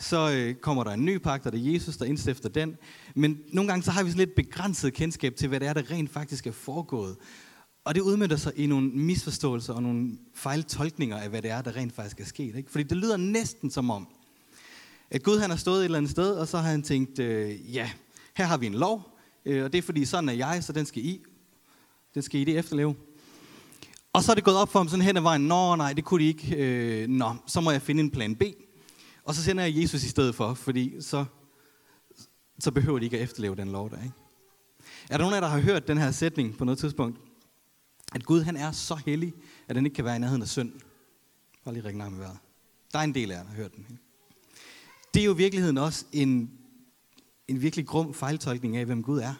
så 0.00 0.32
øh, 0.32 0.54
kommer 0.54 0.84
der 0.84 0.90
en 0.90 1.04
ny 1.04 1.18
pagt, 1.18 1.46
og 1.46 1.52
det 1.52 1.66
er 1.66 1.72
Jesus, 1.72 1.96
der 1.96 2.04
indstifter 2.04 2.48
den. 2.48 2.76
Men 3.14 3.38
nogle 3.52 3.68
gange 3.68 3.82
så 3.82 3.90
har 3.90 4.02
vi 4.02 4.10
sådan 4.10 4.18
lidt 4.18 4.34
begrænset 4.34 4.94
kendskab 4.94 5.34
til, 5.36 5.48
hvad 5.48 5.60
det 5.60 5.68
er, 5.68 5.72
der 5.72 5.90
rent 5.90 6.10
faktisk 6.10 6.46
er 6.46 6.52
foregået. 6.52 7.16
Og 7.84 7.94
det 7.94 8.00
udmyndter 8.00 8.36
sig 8.36 8.52
i 8.56 8.66
nogle 8.66 8.88
misforståelser 8.88 9.74
og 9.74 9.82
nogle 9.82 10.18
fejltolkninger 10.34 11.16
af, 11.16 11.28
hvad 11.28 11.42
det 11.42 11.50
er, 11.50 11.62
der 11.62 11.76
rent 11.76 11.92
faktisk 11.94 12.20
er 12.20 12.24
sket. 12.24 12.56
Ikke? 12.56 12.70
Fordi 12.70 12.84
det 12.84 12.96
lyder 12.96 13.16
næsten 13.16 13.70
som 13.70 13.90
om, 13.90 14.08
at 15.10 15.22
Gud 15.22 15.38
han 15.38 15.50
har 15.50 15.56
stået 15.56 15.78
et 15.78 15.84
eller 15.84 15.98
andet 15.98 16.10
sted, 16.10 16.34
og 16.34 16.48
så 16.48 16.58
har 16.58 16.70
han 16.70 16.82
tænkt, 16.82 17.18
øh, 17.18 17.74
ja, 17.74 17.90
her 18.36 18.44
har 18.44 18.56
vi 18.56 18.66
en 18.66 18.74
lov, 18.74 19.18
øh, 19.44 19.64
og 19.64 19.72
det 19.72 19.78
er 19.78 19.82
fordi, 19.82 20.04
sådan 20.04 20.28
er 20.28 20.32
jeg, 20.32 20.64
så 20.64 20.72
den 20.72 20.86
skal 20.86 21.04
I, 21.04 21.22
den 22.14 22.22
skal 22.22 22.40
I 22.40 22.44
det 22.44 22.58
efterleve. 22.58 22.94
Og 24.12 24.22
så 24.22 24.32
er 24.32 24.34
det 24.34 24.44
gået 24.44 24.56
op 24.56 24.68
for 24.68 24.78
ham 24.78 24.88
sådan 24.88 25.04
hen 25.04 25.16
ad 25.16 25.22
vejen, 25.22 25.42
nå 25.42 25.76
nej, 25.76 25.92
det 25.92 26.04
kunne 26.04 26.24
de 26.24 26.28
ikke, 26.28 26.56
øh, 26.56 27.08
nå, 27.08 27.34
så 27.46 27.60
må 27.60 27.70
jeg 27.70 27.82
finde 27.82 28.00
en 28.00 28.10
plan 28.10 28.36
B. 28.36 28.42
Og 29.24 29.34
så 29.34 29.42
sender 29.42 29.64
jeg 29.64 29.76
Jesus 29.76 30.04
i 30.04 30.08
stedet 30.08 30.34
for, 30.34 30.54
fordi 30.54 31.00
så, 31.00 31.24
så 32.58 32.70
behøver 32.70 32.98
de 32.98 33.04
ikke 33.04 33.16
at 33.16 33.22
efterleve 33.22 33.56
den 33.56 33.68
lov 33.68 33.90
der. 33.90 34.02
Ikke? 34.02 34.14
Er 35.10 35.16
der 35.16 35.18
nogen 35.18 35.34
af 35.34 35.36
jer, 35.36 35.40
der 35.40 35.48
har 35.48 35.60
hørt 35.60 35.88
den 35.88 35.98
her 35.98 36.10
sætning 36.10 36.58
på 36.58 36.64
noget 36.64 36.78
tidspunkt? 36.78 37.18
At 38.12 38.24
Gud 38.24 38.42
han 38.42 38.56
er 38.56 38.72
så 38.72 39.00
hellig, 39.06 39.32
at 39.68 39.76
den 39.76 39.86
ikke 39.86 39.94
kan 39.94 40.04
være 40.04 40.16
i 40.16 40.18
nærheden 40.18 40.42
af 40.42 40.48
synd. 40.48 40.72
Bare 41.64 41.74
lige 41.74 41.84
ringe 41.88 42.16
i 42.16 42.18
vejret. 42.18 42.38
Der 42.92 42.98
er 42.98 43.02
en 43.02 43.14
del 43.14 43.30
af 43.30 43.36
jer, 43.36 43.42
der 43.42 43.48
har 43.50 43.56
hørt 43.56 43.76
den. 43.76 43.86
Ikke? 43.90 44.02
Det 45.14 45.20
er 45.20 45.24
jo 45.24 45.34
i 45.34 45.36
virkeligheden 45.36 45.78
også 45.78 46.04
en, 46.12 46.50
en 47.48 47.62
virkelig 47.62 47.86
grum 47.86 48.14
fejltolkning 48.14 48.76
af, 48.76 48.86
hvem 48.86 49.02
Gud 49.02 49.18
er. 49.18 49.34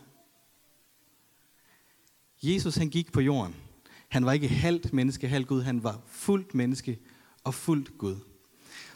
Jesus 2.43 2.76
han 2.76 2.88
gik 2.88 3.12
på 3.12 3.21
jorden. 3.21 3.54
Han 4.09 4.26
var 4.26 4.33
ikke 4.33 4.49
halvt 4.49 4.93
menneske, 4.93 5.28
halvt 5.28 5.49
Gud. 5.49 5.62
Han 5.62 5.83
var 5.83 6.00
fuldt 6.07 6.54
menneske 6.54 6.99
og 7.45 7.54
fuldt 7.54 7.99
Gud. 7.99 8.16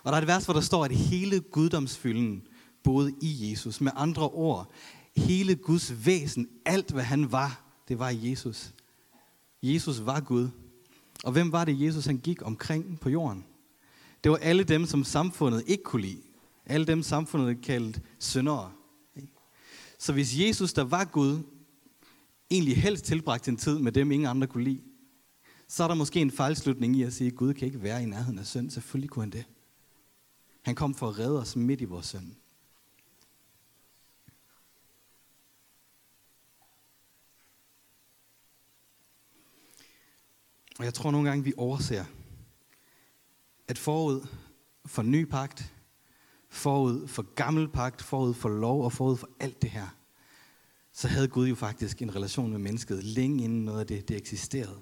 Og 0.02 0.12
der 0.12 0.12
er 0.12 0.22
et 0.22 0.26
vers, 0.26 0.44
hvor 0.44 0.54
der 0.54 0.60
står, 0.60 0.84
at 0.84 0.92
hele 0.92 1.40
guddomsfylden 1.40 2.42
boede 2.82 3.14
i 3.20 3.50
Jesus. 3.50 3.80
Med 3.80 3.92
andre 3.94 4.28
ord, 4.28 4.70
hele 5.16 5.54
Guds 5.54 6.06
væsen, 6.06 6.48
alt 6.64 6.90
hvad 6.90 7.04
han 7.04 7.32
var, 7.32 7.62
det 7.88 7.98
var 7.98 8.10
Jesus. 8.10 8.72
Jesus 9.62 10.06
var 10.06 10.20
Gud. 10.20 10.48
Og 11.24 11.32
hvem 11.32 11.52
var 11.52 11.64
det, 11.64 11.80
Jesus 11.80 12.06
han 12.06 12.18
gik 12.18 12.46
omkring 12.46 13.00
på 13.00 13.10
jorden? 13.10 13.44
Det 14.24 14.30
var 14.30 14.36
alle 14.36 14.64
dem, 14.64 14.86
som 14.86 15.04
samfundet 15.04 15.64
ikke 15.66 15.82
kunne 15.82 16.02
lide. 16.02 16.22
Alle 16.66 16.86
dem, 16.86 17.02
samfundet 17.02 17.62
kaldt 17.62 18.00
syndere. 18.18 18.72
Så 19.98 20.12
hvis 20.12 20.38
Jesus, 20.38 20.72
der 20.72 20.84
var 20.84 21.04
Gud, 21.04 21.42
egentlig 22.50 22.82
helst 22.82 23.04
tilbragte 23.04 23.50
en 23.50 23.56
tid 23.56 23.78
med 23.78 23.92
dem, 23.92 24.12
ingen 24.12 24.28
andre 24.28 24.46
kunne 24.46 24.64
lide, 24.64 24.82
så 25.68 25.84
er 25.84 25.88
der 25.88 25.94
måske 25.94 26.20
en 26.20 26.30
fejlslutning 26.30 26.96
i 26.96 27.02
at 27.02 27.12
sige, 27.12 27.28
at 27.28 27.36
Gud 27.36 27.54
kan 27.54 27.66
ikke 27.66 27.82
være 27.82 28.02
i 28.02 28.06
nærheden 28.06 28.38
af 28.38 28.46
synd. 28.46 28.70
Selvfølgelig 28.70 29.10
kunne 29.10 29.22
han 29.22 29.30
det. 29.30 29.44
Han 30.62 30.74
kom 30.74 30.94
for 30.94 31.08
at 31.08 31.18
redde 31.18 31.40
os 31.40 31.56
midt 31.56 31.80
i 31.80 31.84
vores 31.84 32.06
synd. 32.06 32.34
Og 40.78 40.84
jeg 40.84 40.94
tror 40.94 41.10
nogle 41.10 41.28
gange, 41.28 41.44
vi 41.44 41.52
overser, 41.56 42.04
at 43.68 43.78
forud 43.78 44.26
for 44.86 45.02
ny 45.02 45.24
pagt, 45.24 45.72
forud 46.52 47.08
for 47.08 47.22
gammel 47.34 47.68
pagt, 47.68 48.02
forud 48.02 48.34
for 48.34 48.48
lov 48.48 48.84
og 48.84 48.92
forud 48.92 49.16
for 49.16 49.28
alt 49.40 49.62
det 49.62 49.70
her, 49.70 49.86
så 50.92 51.08
havde 51.08 51.28
Gud 51.28 51.48
jo 51.48 51.54
faktisk 51.54 52.02
en 52.02 52.16
relation 52.16 52.50
med 52.50 52.58
mennesket 52.58 53.04
længe 53.04 53.44
inden 53.44 53.64
noget 53.64 53.80
af 53.80 53.86
det, 53.86 54.08
det 54.08 54.16
eksisterede. 54.16 54.78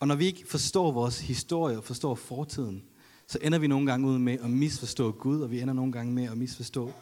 Og 0.00 0.08
når 0.08 0.14
vi 0.14 0.26
ikke 0.26 0.46
forstår 0.48 0.92
vores 0.92 1.20
historie 1.20 1.76
og 1.76 1.84
forstår 1.84 2.14
fortiden, 2.14 2.84
så 3.26 3.38
ender 3.42 3.58
vi 3.58 3.66
nogle 3.66 3.86
gange 3.86 4.08
ud 4.08 4.18
med 4.18 4.38
at 4.38 4.50
misforstå 4.50 5.12
Gud, 5.12 5.40
og 5.40 5.50
vi 5.50 5.60
ender 5.60 5.74
nogle 5.74 5.92
gange 5.92 6.12
med 6.12 6.24
at 6.24 6.38
misforstå, 6.38 6.92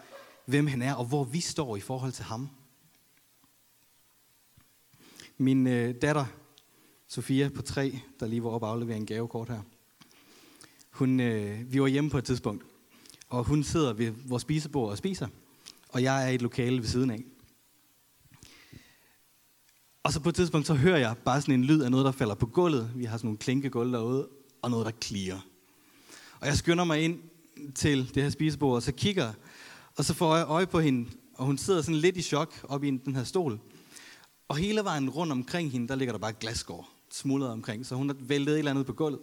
hvem 0.46 0.66
han 0.66 0.82
er, 0.82 0.94
og 0.94 1.04
hvor 1.04 1.24
vi 1.24 1.40
står 1.40 1.76
i 1.76 1.80
forhold 1.80 2.12
til 2.12 2.24
ham. 2.24 2.48
Min 5.38 5.66
øh, 5.66 5.94
datter, 6.02 6.26
Sofia 7.08 7.48
på 7.48 7.62
tre, 7.62 8.00
der 8.20 8.26
lige 8.26 8.44
var 8.44 8.50
oppe 8.50 8.66
og 8.66 8.72
aflevere 8.72 8.96
en 8.96 9.06
gavekort 9.06 9.48
her, 9.48 9.60
hun, 10.90 11.20
øh, 11.20 11.72
vi 11.72 11.80
var 11.80 11.86
hjemme 11.86 12.10
på 12.10 12.18
et 12.18 12.24
tidspunkt, 12.24 12.64
og 13.34 13.44
hun 13.44 13.62
sidder 13.62 13.92
ved 13.92 14.12
vores 14.26 14.42
spisebord 14.42 14.90
og 14.90 14.98
spiser. 14.98 15.28
Og 15.88 16.02
jeg 16.02 16.24
er 16.24 16.28
i 16.28 16.34
et 16.34 16.42
lokale 16.42 16.78
ved 16.78 16.86
siden 16.86 17.10
af. 17.10 17.24
Og 20.02 20.12
så 20.12 20.20
på 20.20 20.28
et 20.28 20.34
tidspunkt, 20.34 20.66
så 20.66 20.74
hører 20.74 20.98
jeg 20.98 21.16
bare 21.24 21.40
sådan 21.40 21.54
en 21.54 21.64
lyd 21.64 21.80
af 21.80 21.90
noget, 21.90 22.06
der 22.06 22.12
falder 22.12 22.34
på 22.34 22.46
gulvet. 22.46 22.90
Vi 22.94 23.04
har 23.04 23.16
sådan 23.16 23.26
nogle 23.26 23.38
klinkegulv 23.38 23.92
derude, 23.92 24.28
og 24.62 24.70
noget, 24.70 24.86
der 24.86 24.92
klirer. 24.92 25.40
Og 26.40 26.46
jeg 26.46 26.56
skynder 26.56 26.84
mig 26.84 27.00
ind 27.00 27.18
til 27.74 28.14
det 28.14 28.22
her 28.22 28.30
spisebord, 28.30 28.74
og 28.74 28.82
så 28.82 28.92
kigger 28.92 29.32
og 29.96 30.04
så 30.04 30.14
får 30.14 30.36
jeg 30.36 30.46
øje 30.46 30.66
på 30.66 30.80
hende, 30.80 31.10
og 31.34 31.46
hun 31.46 31.58
sidder 31.58 31.82
sådan 31.82 32.00
lidt 32.00 32.16
i 32.16 32.22
chok 32.22 32.54
op 32.68 32.84
i 32.84 32.90
den 32.90 33.16
her 33.16 33.24
stol. 33.24 33.60
Og 34.48 34.56
hele 34.56 34.84
vejen 34.84 35.10
rundt 35.10 35.32
omkring 35.32 35.70
hende, 35.70 35.88
der 35.88 35.94
ligger 35.94 36.12
der 36.12 36.18
bare 36.18 36.32
glasgård 36.32 36.88
smuldret 37.10 37.50
omkring, 37.50 37.86
så 37.86 37.94
hun 37.94 38.08
har 38.08 38.16
væltet 38.20 38.52
et 38.52 38.58
eller 38.58 38.70
andet 38.70 38.86
på 38.86 38.92
gulvet. 38.92 39.20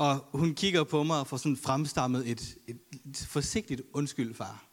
Og 0.00 0.28
hun 0.32 0.54
kigger 0.54 0.84
på 0.84 1.02
mig 1.02 1.20
og 1.20 1.26
får 1.26 1.36
sådan 1.36 1.56
fremstammet 1.56 2.30
et, 2.30 2.56
et, 2.66 2.78
et 3.06 3.26
forsigtigt 3.28 3.82
undskyld, 3.92 4.34
far. 4.34 4.64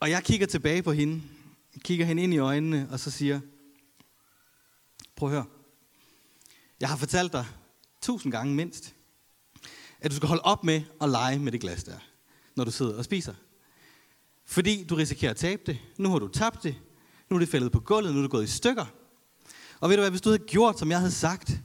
Og 0.00 0.10
jeg 0.10 0.24
kigger 0.24 0.46
tilbage 0.46 0.82
på 0.82 0.92
hende, 0.92 1.22
kigger 1.78 2.06
hende 2.06 2.22
ind 2.22 2.34
i 2.34 2.38
øjnene, 2.38 2.88
og 2.90 3.00
så 3.00 3.10
siger, 3.10 3.40
prøv 5.16 5.28
at 5.28 5.34
høre, 5.34 5.44
jeg 6.80 6.88
har 6.88 6.96
fortalt 6.96 7.32
dig 7.32 7.46
tusind 8.02 8.32
gange 8.32 8.54
mindst, 8.54 8.94
at 10.00 10.10
du 10.10 10.16
skal 10.16 10.28
holde 10.28 10.42
op 10.42 10.64
med 10.64 10.82
at 11.00 11.10
lege 11.10 11.38
med 11.38 11.52
det 11.52 11.60
glas 11.60 11.84
der, 11.84 11.98
når 12.56 12.64
du 12.64 12.70
sidder 12.70 12.98
og 12.98 13.04
spiser. 13.04 13.34
Fordi 14.44 14.84
du 14.84 14.94
risikerer 14.94 15.30
at 15.30 15.36
tabe 15.36 15.62
det. 15.66 15.78
Nu 15.98 16.10
har 16.10 16.18
du 16.18 16.28
tabt 16.28 16.62
det. 16.62 16.74
Nu 17.30 17.36
er 17.36 17.40
det 17.40 17.48
faldet 17.48 17.72
på 17.72 17.80
gulvet. 17.80 18.12
Nu 18.12 18.18
er 18.18 18.22
det 18.22 18.30
gået 18.30 18.44
i 18.44 18.50
stykker. 18.50 18.86
Og 19.80 19.90
ved 19.90 19.96
du 19.96 20.02
hvad, 20.02 20.10
hvis 20.10 20.20
du 20.20 20.28
havde 20.28 20.44
gjort, 20.44 20.78
som 20.78 20.90
jeg 20.90 20.98
havde 20.98 21.12
sagt, 21.12 21.60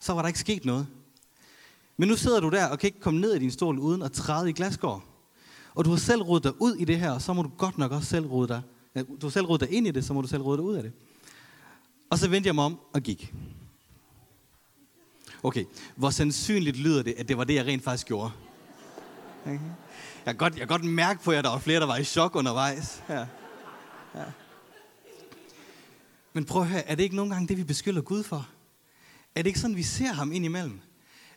så 0.00 0.12
var 0.12 0.22
der 0.22 0.26
ikke 0.26 0.38
sket 0.38 0.64
noget. 0.64 0.86
Men 1.96 2.08
nu 2.08 2.16
sidder 2.16 2.40
du 2.40 2.50
der 2.50 2.66
og 2.66 2.78
kan 2.78 2.88
ikke 2.88 3.00
komme 3.00 3.20
ned 3.20 3.34
i 3.34 3.38
din 3.38 3.50
stol 3.50 3.78
uden 3.78 4.02
at 4.02 4.12
træde 4.12 4.50
i 4.50 4.52
glasgård. 4.52 5.04
Og 5.74 5.84
du 5.84 5.90
har 5.90 5.96
selv 5.96 6.22
rodet 6.22 6.44
dig 6.44 6.62
ud 6.62 6.74
i 6.74 6.84
det 6.84 6.98
her, 6.98 7.10
og 7.10 7.22
så 7.22 7.32
må 7.32 7.42
du 7.42 7.50
godt 7.58 7.78
nok 7.78 7.92
også 7.92 8.08
selv 8.08 8.26
rode 8.26 8.48
dig. 8.48 8.62
Du 8.96 9.26
har 9.26 9.30
selv 9.30 9.46
rodet 9.46 9.60
dig 9.60 9.76
ind 9.76 9.86
i 9.86 9.90
det, 9.90 10.04
så 10.04 10.12
må 10.12 10.20
du 10.20 10.28
selv 10.28 10.42
rode 10.42 10.56
dig 10.56 10.64
ud 10.64 10.74
af 10.74 10.82
det. 10.82 10.92
Og 12.10 12.18
så 12.18 12.28
vendte 12.28 12.46
jeg 12.46 12.54
mig 12.54 12.64
om 12.64 12.78
og 12.92 13.02
gik. 13.02 13.34
Okay, 15.42 15.64
hvor 15.96 16.10
sandsynligt 16.10 16.76
lyder 16.76 17.02
det, 17.02 17.14
at 17.18 17.28
det 17.28 17.38
var 17.38 17.44
det, 17.44 17.54
jeg 17.54 17.66
rent 17.66 17.84
faktisk 17.84 18.06
gjorde? 18.06 18.30
Okay. 19.42 19.52
Jeg, 19.52 19.60
kan 20.26 20.36
godt, 20.36 20.52
jeg 20.52 20.68
kan 20.68 20.68
godt 20.68 20.84
mærke 20.84 21.22
på 21.22 21.32
jer, 21.32 21.38
at 21.38 21.44
der 21.44 21.50
var 21.50 21.58
flere, 21.58 21.80
der 21.80 21.86
var 21.86 21.96
i 21.96 22.04
chok 22.04 22.36
undervejs. 22.36 23.02
Ja. 23.08 23.26
Ja. 24.14 24.24
Men 26.32 26.44
prøv 26.44 26.62
at 26.62 26.68
høre, 26.68 26.88
er 26.88 26.94
det 26.94 27.02
ikke 27.02 27.16
nogle 27.16 27.32
gange 27.32 27.48
det, 27.48 27.56
vi 27.56 27.64
beskylder 27.64 28.02
Gud 28.02 28.22
for? 28.22 28.48
Er 29.36 29.42
det 29.42 29.46
ikke 29.46 29.60
sådan, 29.60 29.76
vi 29.76 29.82
ser 29.82 30.12
ham 30.12 30.32
ind 30.32 30.44
imellem? 30.44 30.80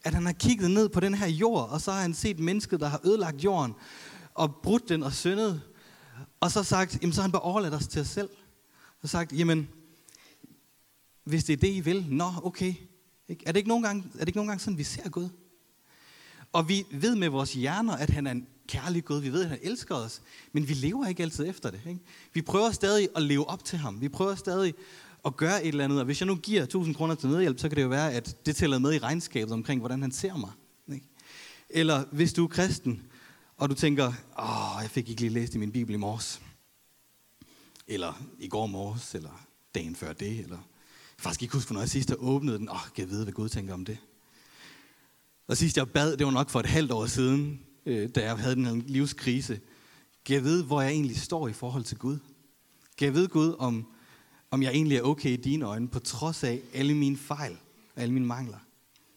At 0.04 0.14
han 0.14 0.26
har 0.26 0.34
kigget 0.34 0.72
ned 0.72 0.90
på 0.90 1.00
den 1.00 1.14
her 1.14 1.28
jord, 1.28 1.70
og 1.70 1.82
så 1.82 1.92
har 1.92 2.02
han 2.02 2.14
set 2.14 2.40
mennesket, 2.40 2.80
der 2.80 2.88
har 2.88 3.02
ødelagt 3.06 3.44
jorden, 3.44 3.74
og 4.34 4.56
brudt 4.64 4.90
den 4.90 5.04
og 5.04 5.14
syndet. 5.14 5.62
Og 6.40 6.52
så 6.52 6.64
sagt, 6.64 6.98
jamen 7.02 7.14
så 7.14 7.22
har 7.22 7.24
han 7.24 7.32
bare 7.32 7.42
overladt 7.42 7.74
os 7.74 7.88
til 7.88 8.02
os 8.02 8.08
selv. 8.08 8.30
Og 9.02 9.10
sagt, 9.10 9.34
jamen, 9.34 9.70
hvis 11.24 11.44
det 11.44 11.54
er 11.54 11.58
det, 11.58 11.74
I 11.74 11.80
vil, 11.80 12.06
nå, 12.10 12.32
okay. 12.44 12.74
Er 13.30 13.52
det 13.52 13.56
ikke 13.56 13.70
nogen 13.70 13.84
gange, 13.84 14.04
er 14.14 14.20
det 14.20 14.28
ikke 14.28 14.38
nogen 14.38 14.48
gange 14.48 14.64
sådan, 14.64 14.78
vi 14.78 14.84
ser 14.84 15.10
Gud? 15.10 15.30
Og 16.54 16.70
vi 16.70 16.86
ved 16.92 17.16
med 17.16 17.30
vores 17.30 17.54
hjerner, 17.54 17.96
at 17.96 18.10
han 18.10 18.28
er 18.28 18.32
en 18.32 18.48
kærlig 18.68 19.06
Gud. 19.06 19.22
Vi 19.22 19.34
ved, 19.34 19.44
at 19.44 19.50
han 19.50 19.60
elsker 19.62 19.96
os. 19.96 20.22
Men 20.52 20.68
vi 20.68 20.74
lever 20.74 21.08
ikke 21.08 21.24
altid 21.24 21.48
efter 21.48 21.72
det. 21.72 21.82
Ikke? 21.88 22.00
Vi 22.34 22.42
prøver 22.42 22.72
stadig 22.72 23.10
at 23.16 23.22
leve 23.22 23.50
op 23.50 23.64
til 23.64 23.78
ham. 23.78 24.02
Vi 24.02 24.10
prøver 24.10 24.36
stadig 24.36 24.74
og 25.24 25.38
gøre 25.38 25.64
et 25.64 25.68
eller 25.68 25.84
andet. 25.84 26.00
Og 26.00 26.06
hvis 26.06 26.22
jeg 26.22 26.28
nu 26.28 26.36
giver 26.36 26.64
1000 26.64 26.96
kroner 26.96 27.16
til 27.16 27.30
nødhjælp, 27.30 27.60
så 27.60 27.70
kan 27.70 27.76
det 27.76 27.84
jo 27.84 27.88
være, 27.88 28.14
at 28.14 28.46
det 28.46 28.56
tæller 28.56 28.80
med 28.80 28.94
i 28.94 28.98
regnskabet 28.98 29.54
omkring, 29.54 29.80
hvordan 29.80 30.02
han 30.02 30.12
ser 30.12 30.38
mig. 30.38 30.52
Ikke? 30.94 31.08
Eller 31.70 32.04
hvis 32.12 32.34
du 32.34 32.44
er 32.44 32.48
kristen, 32.48 33.02
og 33.58 33.70
du 33.70 33.76
tænker, 33.76 34.08
åh, 34.40 34.82
jeg 34.82 34.90
fik 34.90 35.10
ikke 35.10 35.22
lige 35.22 35.34
læst 35.34 35.56
i 35.56 35.58
min 35.58 35.72
bibel 35.72 35.94
i 35.94 35.98
morges. 35.98 36.42
Eller 37.88 38.22
i 38.40 38.48
går 38.48 38.66
morges, 38.66 39.16
eller 39.16 39.46
dagen 39.76 39.96
før 39.96 40.14
det, 40.14 40.40
eller 40.40 40.58
jeg 40.58 41.24
faktisk 41.24 41.42
ikke 41.42 41.54
huske, 41.54 41.74
når 41.74 41.82
jeg 41.82 41.90
sidst 41.90 42.14
åbnede 42.18 42.58
den. 42.58 42.70
Åh, 42.70 42.84
kan 42.96 43.04
jeg 43.04 43.10
vide, 43.10 43.24
hvad 43.24 43.34
Gud 43.34 43.50
tænker 43.50 43.74
om 43.74 43.86
det? 43.86 43.98
Og 45.48 45.58
sidst 45.58 45.78
jeg 45.78 45.90
bad, 45.90 46.18
det 46.18 46.26
var 46.26 46.32
nok 46.32 46.50
for 46.50 46.60
et 46.60 46.66
halvt 46.66 46.92
år 46.92 47.06
siden, 47.06 47.62
øh, 47.86 48.10
da 48.16 48.24
jeg 48.24 48.38
havde 48.38 48.56
den 48.56 48.66
her 48.66 48.82
livskrise. 48.88 49.60
Kan 50.26 50.36
jeg 50.36 50.44
vide, 50.44 50.64
hvor 50.64 50.82
jeg 50.82 50.92
egentlig 50.92 51.20
står 51.20 51.48
i 51.48 51.54
forhold 51.54 51.84
til 51.84 51.98
Gud? 51.98 52.18
Kan 52.98 53.06
jeg 53.06 53.14
vide, 53.14 53.28
Gud, 53.28 53.56
om, 53.60 53.88
om 54.52 54.64
jeg 54.64 54.72
egentlig 54.72 54.98
er 54.98 55.02
okay 55.02 55.30
i 55.30 55.36
dine 55.36 55.66
øjne, 55.66 55.88
på 55.88 56.00
trods 56.00 56.44
af 56.44 56.62
alle 56.74 56.96
mine 56.96 57.18
fejl 57.18 57.58
og 57.96 58.02
alle 58.02 58.14
mine 58.14 58.26
mangler? 58.26 58.58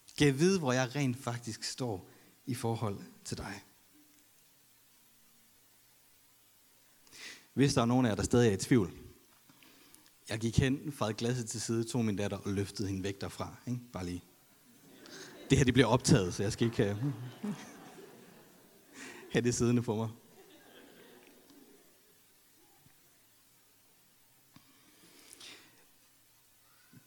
Skal 0.06 0.24
jeg 0.24 0.38
vide, 0.38 0.58
hvor 0.58 0.72
jeg 0.72 0.96
rent 0.96 1.16
faktisk 1.16 1.64
står 1.64 2.08
i 2.46 2.54
forhold 2.54 2.98
til 3.24 3.38
dig? 3.38 3.62
Hvis 7.54 7.74
der 7.74 7.82
er 7.82 7.86
nogen 7.86 8.06
af 8.06 8.10
jer, 8.10 8.16
der 8.16 8.22
stadig 8.22 8.48
er 8.48 8.52
i 8.52 8.56
tvivl, 8.56 8.92
jeg 10.28 10.38
gik 10.38 10.58
hen, 10.58 10.92
farede 10.92 11.14
glasset 11.14 11.46
til 11.46 11.60
side, 11.60 11.84
tog 11.84 12.04
min 12.04 12.16
datter 12.16 12.36
og 12.36 12.52
løftede 12.52 12.88
hende 12.88 13.02
væk 13.02 13.20
derfra. 13.20 13.54
Ikke? 13.66 13.80
Bare 13.92 14.06
lige. 14.06 14.22
Det 15.50 15.58
her 15.58 15.64
det 15.64 15.74
bliver 15.74 15.86
optaget, 15.86 16.34
så 16.34 16.42
jeg 16.42 16.52
skal 16.52 16.64
ikke 16.64 16.76
have, 16.76 16.96
øh, 17.44 17.54
have 19.32 19.42
det 19.42 19.54
siddende 19.54 19.82
på 19.82 19.94
mig. 19.96 20.08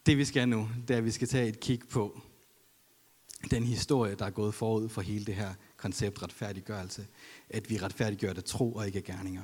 Det 0.06 0.18
vi 0.18 0.24
skal 0.24 0.48
nu, 0.48 0.68
det 0.88 0.94
er, 0.94 0.98
at 0.98 1.04
vi 1.04 1.10
skal 1.10 1.28
tage 1.28 1.48
et 1.48 1.60
kig 1.60 1.80
på 1.90 2.20
den 3.50 3.62
historie, 3.62 4.14
der 4.14 4.26
er 4.26 4.30
gået 4.30 4.54
forud 4.54 4.88
for 4.88 5.00
hele 5.00 5.24
det 5.24 5.34
her 5.34 5.54
koncept 5.76 6.22
retfærdiggørelse. 6.22 7.06
At 7.50 7.70
vi 7.70 7.78
retfærdiggør 7.78 8.32
det 8.32 8.44
tro 8.44 8.72
og 8.72 8.86
ikke 8.86 9.02
gerninger. 9.02 9.42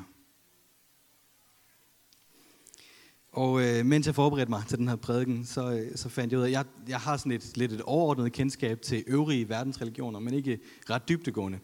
Og 3.32 3.62
øh, 3.62 3.86
mens 3.86 4.06
jeg 4.06 4.14
forberedte 4.14 4.50
mig 4.50 4.62
til 4.68 4.78
den 4.78 4.88
her 4.88 4.96
prædiken, 4.96 5.46
så, 5.46 5.72
øh, 5.72 5.96
så 5.96 6.08
fandt 6.08 6.32
jeg 6.32 6.38
ud 6.38 6.44
af, 6.44 6.48
at 6.48 6.52
jeg, 6.52 6.64
jeg 6.88 7.00
har 7.00 7.16
sådan 7.16 7.32
et 7.32 7.56
lidt 7.56 7.72
et 7.72 7.82
overordnet 7.82 8.32
kendskab 8.32 8.82
til 8.82 9.04
øvrige 9.06 9.48
verdensreligioner, 9.48 10.20
men 10.20 10.34
ikke 10.34 10.58
ret 10.90 11.08
dybtegående. 11.08 11.58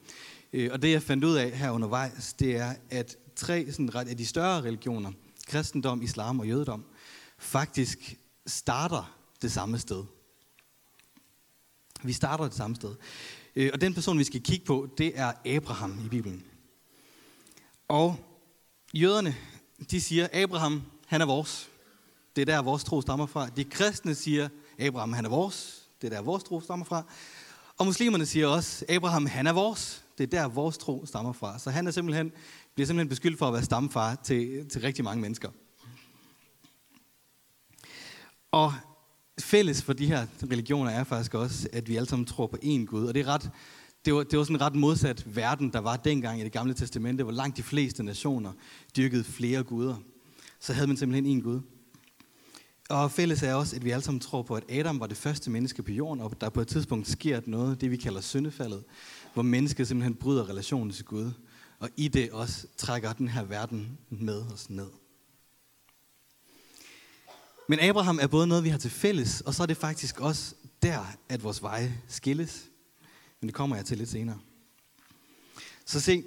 Øh, 0.53 0.71
og 0.73 0.83
det 0.83 0.91
jeg 0.91 1.03
fandt 1.03 1.25
ud 1.25 1.37
af 1.37 1.51
her 1.51 1.71
undervejs, 1.71 2.33
det 2.33 2.57
er, 2.57 2.75
at 2.91 3.17
tre 3.37 3.73
sådan 3.73 3.95
ret 3.95 4.09
af 4.09 4.17
de 4.17 4.27
større 4.27 4.63
religioner, 4.63 5.13
kristendom, 5.47 6.03
islam 6.03 6.41
og 6.41 6.49
jødedom, 6.49 6.85
faktisk 7.39 8.19
starter 8.49 9.19
det 9.43 9.53
samme 9.53 9.79
sted. 9.79 10.05
Vi 12.03 12.13
starter 12.13 12.45
det 12.45 12.55
samme 12.55 12.77
sted. 12.77 12.95
Øh, 13.57 13.71
og 13.73 13.81
den 13.81 13.95
person, 13.95 14.19
vi 14.19 14.25
skal 14.25 14.43
kigge 14.43 14.65
på, 14.65 14.89
det 14.99 15.19
er 15.19 15.33
Abraham 15.47 16.05
i 16.07 16.09
Bibelen. 16.09 16.45
Og 17.89 18.17
jøderne, 18.95 19.37
de 19.91 20.01
siger, 20.01 20.29
Abraham, 20.33 20.83
han 21.07 21.21
er 21.21 21.27
vores. 21.27 21.69
Det 22.37 22.43
er 22.43 22.47
der, 22.47 22.63
vores 22.63 22.85
tro 22.85 23.01
stammer 23.01 23.27
fra. 23.27 23.49
De 23.49 23.65
kristne 23.65 24.15
siger, 24.15 24.49
Abraham, 24.79 25.13
han 25.13 25.25
er 25.25 25.29
vores. 25.29 25.89
Det 26.01 26.13
er 26.13 26.17
der, 26.17 26.23
vores 26.23 26.45
tro 26.45 26.61
stammer 26.61 26.85
fra. 26.85 27.05
Og 27.79 27.87
muslimerne 27.87 28.27
siger 28.27 28.47
også, 28.47 28.85
Abraham, 28.89 29.27
han 29.27 29.47
er 29.47 29.53
vores. 29.53 30.05
Det 30.19 30.25
er 30.25 30.41
der, 30.41 30.49
vores 30.49 30.79
tro 30.79 31.07
stammer 31.07 31.33
fra. 31.33 31.59
Så 31.59 31.71
han 31.71 31.87
er 31.87 31.91
simpelthen, 31.91 32.33
bliver 32.75 32.87
simpelthen 32.87 33.09
beskyldt 33.09 33.39
for 33.39 33.47
at 33.47 33.53
være 33.53 33.63
stamfar 33.63 34.15
til, 34.15 34.69
til 34.69 34.81
rigtig 34.81 35.05
mange 35.05 35.23
mennesker. 35.23 35.51
Og 38.51 38.73
fælles 39.41 39.83
for 39.83 39.93
de 39.93 40.07
her 40.07 40.27
religioner 40.51 40.91
er 40.91 41.05
faktisk 41.05 41.35
også, 41.35 41.69
at 41.73 41.89
vi 41.89 41.97
alle 41.97 42.09
sammen 42.09 42.27
tror 42.27 42.47
på 42.47 42.57
én 42.65 42.85
Gud. 42.85 43.07
Og 43.07 43.15
det 43.15 43.21
er 43.21 43.29
ret, 43.29 43.51
det 44.05 44.15
var, 44.15 44.23
det 44.23 44.39
var 44.39 44.45
sådan 44.45 44.57
en 44.57 44.61
ret 44.61 44.75
modsat 44.75 45.37
verden, 45.37 45.73
der 45.73 45.79
var 45.79 45.97
dengang 45.97 46.41
i 46.41 46.45
det 46.45 46.53
gamle 46.53 46.75
testamente, 46.75 47.25
hvor 47.25 47.33
langt 47.33 47.57
de 47.57 47.63
fleste 47.63 48.03
nationer 48.03 48.53
dyrkede 48.97 49.25
flere 49.25 49.63
guder 49.63 49.97
så 50.61 50.73
havde 50.73 50.87
man 50.87 50.97
simpelthen 50.97 51.39
én 51.39 51.43
Gud. 51.43 51.61
Og 52.91 53.11
fælles 53.11 53.43
er 53.43 53.55
også, 53.55 53.77
at 53.77 53.85
vi 53.85 53.91
alle 53.91 54.05
sammen 54.05 54.21
tror 54.21 54.43
på, 54.43 54.55
at 54.55 54.65
Adam 54.71 55.01
var 55.01 55.07
det 55.07 55.17
første 55.17 55.51
menneske 55.51 55.83
på 55.83 55.93
jorden, 55.93 56.21
og 56.21 56.41
der 56.41 56.51
på 56.51 56.61
et 56.61 56.69
tidspunkt 56.69 57.09
sker 57.09 57.41
noget, 57.47 57.81
det 57.81 57.91
vi 57.91 57.97
kalder 57.97 58.21
syndefaldet, 58.21 58.85
hvor 59.35 59.43
mennesket 59.43 59.89
simpelthen 59.89 60.15
bryder 60.15 60.49
relationen 60.49 60.91
til 60.91 61.05
Gud, 61.05 61.31
og 61.79 61.89
i 61.97 62.09
det 62.09 62.31
også 62.31 62.67
trækker 62.77 63.13
den 63.13 63.29
her 63.29 63.45
verden 63.45 63.99
med 64.11 64.43
os 64.53 64.71
ned. 64.71 64.89
Men 67.71 67.81
Abraham 67.81 68.19
er 68.23 68.27
både 68.27 68.47
noget, 68.47 68.65
vi 68.65 68.69
har 68.69 68.79
til 68.79 68.91
fælles, 68.91 69.41
og 69.41 69.55
så 69.55 69.63
er 69.63 69.67
det 69.67 69.77
faktisk 69.77 70.21
også 70.21 70.55
der, 70.83 71.17
at 71.29 71.43
vores 71.43 71.63
veje 71.63 72.03
skilles. 72.09 72.65
Men 73.41 73.49
det 73.49 73.55
kommer 73.55 73.77
jeg 73.77 73.85
til 73.85 73.99
lidt 73.99 74.11
senere. 74.11 74.39
Så 75.87 76.01
se, 76.01 76.25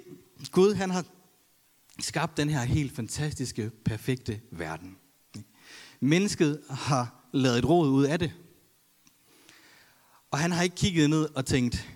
Gud 0.50 0.74
han 0.74 0.90
har 0.90 1.04
skabt 2.00 2.36
den 2.36 2.48
her 2.48 2.62
helt 2.62 2.96
fantastiske, 2.96 3.70
perfekte 3.84 4.40
verden. 4.50 4.96
Mennesket 6.00 6.62
har 6.70 7.28
lavet 7.32 7.58
et 7.58 7.68
råd 7.68 7.88
ud 7.88 8.04
af 8.04 8.18
det. 8.18 8.32
Og 10.30 10.38
han 10.38 10.52
har 10.52 10.62
ikke 10.62 10.76
kigget 10.76 11.10
ned 11.10 11.28
og 11.34 11.46
tænkt, 11.46 11.88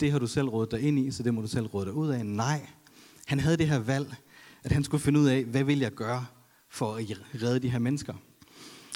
det 0.00 0.12
har 0.12 0.18
du 0.18 0.26
selv 0.26 0.48
rådet 0.48 0.70
dig 0.70 0.80
ind 0.80 0.98
i, 0.98 1.10
så 1.10 1.22
det 1.22 1.34
må 1.34 1.40
du 1.40 1.48
selv 1.48 1.66
råde 1.66 1.86
dig 1.86 1.94
ud 1.94 2.08
af. 2.08 2.26
Nej, 2.26 2.66
han 3.26 3.40
havde 3.40 3.56
det 3.56 3.68
her 3.68 3.78
valg, 3.78 4.14
at 4.64 4.72
han 4.72 4.84
skulle 4.84 5.02
finde 5.02 5.20
ud 5.20 5.26
af, 5.26 5.44
hvad 5.44 5.64
vil 5.64 5.78
jeg 5.78 5.92
gøre 5.92 6.26
for 6.68 6.94
at 6.94 7.04
redde 7.42 7.58
de 7.58 7.70
her 7.70 7.78
mennesker. 7.78 8.14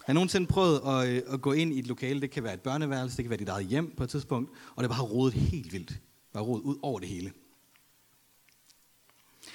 Har 0.06 0.12
I 0.12 0.14
nogensinde 0.14 0.46
prøvet 0.46 0.80
at, 0.86 1.08
øh, 1.08 1.22
at 1.34 1.40
gå 1.40 1.52
ind 1.52 1.72
i 1.72 1.78
et 1.78 1.86
lokale, 1.86 2.20
det 2.20 2.30
kan 2.30 2.42
være 2.42 2.54
et 2.54 2.60
børneværelse, 2.60 3.16
det 3.16 3.24
kan 3.24 3.30
være 3.30 3.38
dit 3.38 3.48
eget 3.48 3.66
hjem 3.66 3.94
på 3.96 4.04
et 4.04 4.10
tidspunkt, 4.10 4.50
og 4.76 4.82
det 4.82 4.90
bare 4.90 5.02
rodet 5.02 5.34
helt 5.34 5.72
vildt. 5.72 6.00
var 6.32 6.40
rodet 6.40 6.62
ud 6.62 6.76
over 6.82 7.00
det 7.00 7.08
hele. 7.08 7.32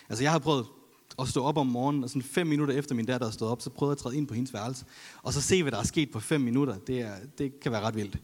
Altså 0.10 0.24
jeg 0.24 0.31
har 0.31 0.39
prøvet 0.39 0.65
at 1.20 1.27
stå 1.27 1.43
op 1.43 1.58
om 1.58 1.67
morgenen, 1.67 2.03
og 2.03 2.10
sådan 2.10 2.22
fem 2.22 2.48
minutter 2.48 2.75
efter 2.75 2.96
min 2.96 3.05
datter 3.05 3.27
er 3.27 3.31
stået 3.31 3.51
op, 3.51 3.62
så 3.62 3.70
prøvede 3.70 3.91
jeg 3.91 3.98
at 3.98 3.98
træde 3.98 4.17
ind 4.17 4.27
på 4.27 4.34
hendes 4.34 4.53
værelse, 4.53 4.86
og 5.24 5.34
så 5.34 5.41
se, 5.41 5.62
hvad 5.63 5.72
der 5.72 5.77
er 5.77 5.84
sket 5.84 6.12
på 6.12 6.20
fem 6.20 6.41
minutter. 6.41 6.77
Det, 6.77 7.01
er, 7.01 7.15
det 7.38 7.60
kan 7.60 7.72
være 7.72 7.81
ret 7.81 7.96
vildt. 7.96 8.17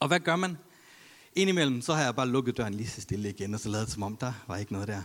Og 0.00 0.08
hvad 0.08 0.20
gør 0.20 0.36
man? 0.36 0.56
Indimellem, 1.36 1.80
så 1.80 1.94
har 1.94 2.04
jeg 2.04 2.16
bare 2.16 2.28
lukket 2.28 2.56
døren 2.56 2.74
lige 2.74 2.88
så 2.88 3.00
stille 3.00 3.28
igen, 3.28 3.54
og 3.54 3.60
så 3.60 3.68
lavet 3.68 3.90
som 3.90 4.02
om, 4.02 4.16
der 4.16 4.32
var 4.48 4.56
ikke 4.56 4.72
noget 4.72 4.88
der. 4.88 5.02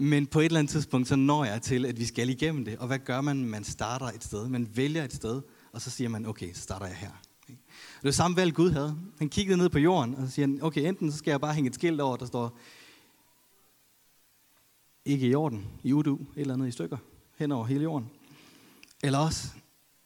Men 0.00 0.26
på 0.26 0.40
et 0.40 0.44
eller 0.44 0.58
andet 0.58 0.70
tidspunkt, 0.70 1.08
så 1.08 1.16
når 1.16 1.44
jeg 1.44 1.62
til, 1.62 1.86
at 1.86 1.98
vi 1.98 2.04
skal 2.04 2.28
igennem 2.28 2.64
det. 2.64 2.78
Og 2.78 2.86
hvad 2.86 2.98
gør 2.98 3.20
man? 3.20 3.44
Man 3.44 3.64
starter 3.64 4.06
et 4.06 4.24
sted. 4.24 4.48
Man 4.48 4.68
vælger 4.74 5.04
et 5.04 5.12
sted, 5.12 5.42
og 5.72 5.80
så 5.80 5.90
siger 5.90 6.08
man, 6.08 6.26
okay, 6.26 6.52
starter 6.54 6.86
jeg 6.86 6.96
her. 6.96 7.10
Og 7.48 8.02
det 8.02 8.04
var 8.04 8.10
samme 8.10 8.36
valg, 8.36 8.54
Gud 8.54 8.70
havde. 8.70 8.98
Han 9.18 9.28
kiggede 9.28 9.58
ned 9.58 9.68
på 9.68 9.78
jorden, 9.78 10.14
og 10.14 10.26
så 10.26 10.32
siger 10.32 10.46
han, 10.46 10.62
okay, 10.62 10.88
enten 10.88 11.12
så 11.12 11.18
skal 11.18 11.30
jeg 11.30 11.40
bare 11.40 11.54
hænge 11.54 11.68
et 11.68 11.74
skilt 11.74 12.00
over, 12.00 12.16
der 12.16 12.26
står, 12.26 12.58
ikke 15.04 15.26
i 15.26 15.34
orden, 15.34 15.66
i 15.82 15.92
udu, 15.92 16.14
et 16.14 16.40
eller 16.40 16.54
andet 16.54 16.68
i 16.68 16.70
stykker, 16.70 16.96
hen 17.38 17.52
over 17.52 17.64
hele 17.64 17.82
jorden. 17.82 18.10
Eller 19.02 19.18
også, 19.18 19.48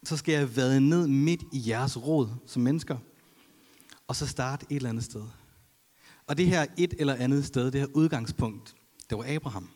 så 0.03 0.17
skal 0.17 0.33
jeg 0.33 0.55
vade 0.55 0.81
ned 0.81 1.07
midt 1.07 1.41
i 1.51 1.69
jeres 1.69 1.97
råd 1.97 2.29
som 2.45 2.61
mennesker, 2.61 2.97
og 4.07 4.15
så 4.15 4.27
starte 4.27 4.65
et 4.69 4.75
eller 4.75 4.89
andet 4.89 5.03
sted. 5.03 5.23
Og 6.27 6.37
det 6.37 6.47
her 6.47 6.65
et 6.77 6.93
eller 6.99 7.15
andet 7.15 7.45
sted, 7.45 7.71
det 7.71 7.81
her 7.81 7.87
udgangspunkt, 7.93 8.75
det 9.09 9.17
var 9.17 9.25
Abraham. 9.27 9.69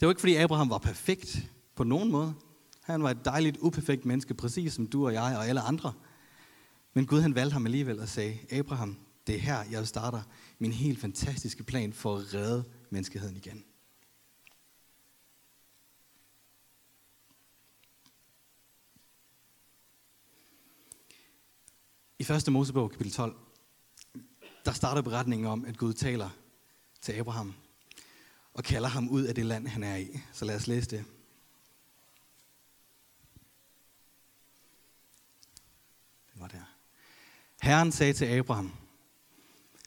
Det 0.00 0.06
var 0.06 0.12
ikke 0.12 0.20
fordi 0.20 0.34
Abraham 0.34 0.70
var 0.70 0.78
perfekt 0.78 1.50
på 1.74 1.84
nogen 1.84 2.10
måde. 2.10 2.34
Han 2.80 3.02
var 3.02 3.10
et 3.10 3.24
dejligt, 3.24 3.56
uperfekt 3.60 4.04
menneske, 4.04 4.34
præcis 4.34 4.72
som 4.72 4.86
du 4.86 5.06
og 5.06 5.12
jeg 5.12 5.36
og 5.36 5.46
alle 5.48 5.60
andre. 5.60 5.92
Men 6.94 7.06
Gud 7.06 7.20
han 7.20 7.34
valgte 7.34 7.52
ham 7.52 7.66
alligevel 7.66 8.00
og 8.00 8.08
sagde, 8.08 8.38
Abraham, 8.50 8.98
det 9.26 9.34
er 9.34 9.38
her, 9.38 9.64
jeg 9.70 9.86
starter 9.86 10.22
min 10.58 10.72
helt 10.72 11.00
fantastiske 11.00 11.64
plan 11.64 11.92
for 11.92 12.16
at 12.16 12.34
redde 12.34 12.64
menneskeheden 12.90 13.36
igen. 13.36 13.64
I 22.18 22.22
1. 22.32 22.52
Mosebog, 22.52 22.90
kapitel 22.90 23.12
12, 23.12 23.36
der 24.64 24.72
starter 24.72 25.02
beretningen 25.02 25.46
om, 25.46 25.64
at 25.64 25.76
Gud 25.76 25.92
taler 25.92 26.30
til 27.00 27.12
Abraham 27.12 27.54
og 28.56 28.64
kalder 28.64 28.88
ham 28.88 29.08
ud 29.08 29.22
af 29.22 29.34
det 29.34 29.46
land, 29.46 29.68
han 29.68 29.82
er 29.82 29.96
i. 29.96 30.20
Så 30.32 30.44
lad 30.44 30.56
os 30.56 30.66
læse 30.66 30.90
det. 30.90 31.04
Det 36.32 36.40
var 36.40 36.48
der. 36.48 36.76
Herren 37.62 37.92
sagde 37.92 38.12
til 38.12 38.24
Abraham, 38.24 38.72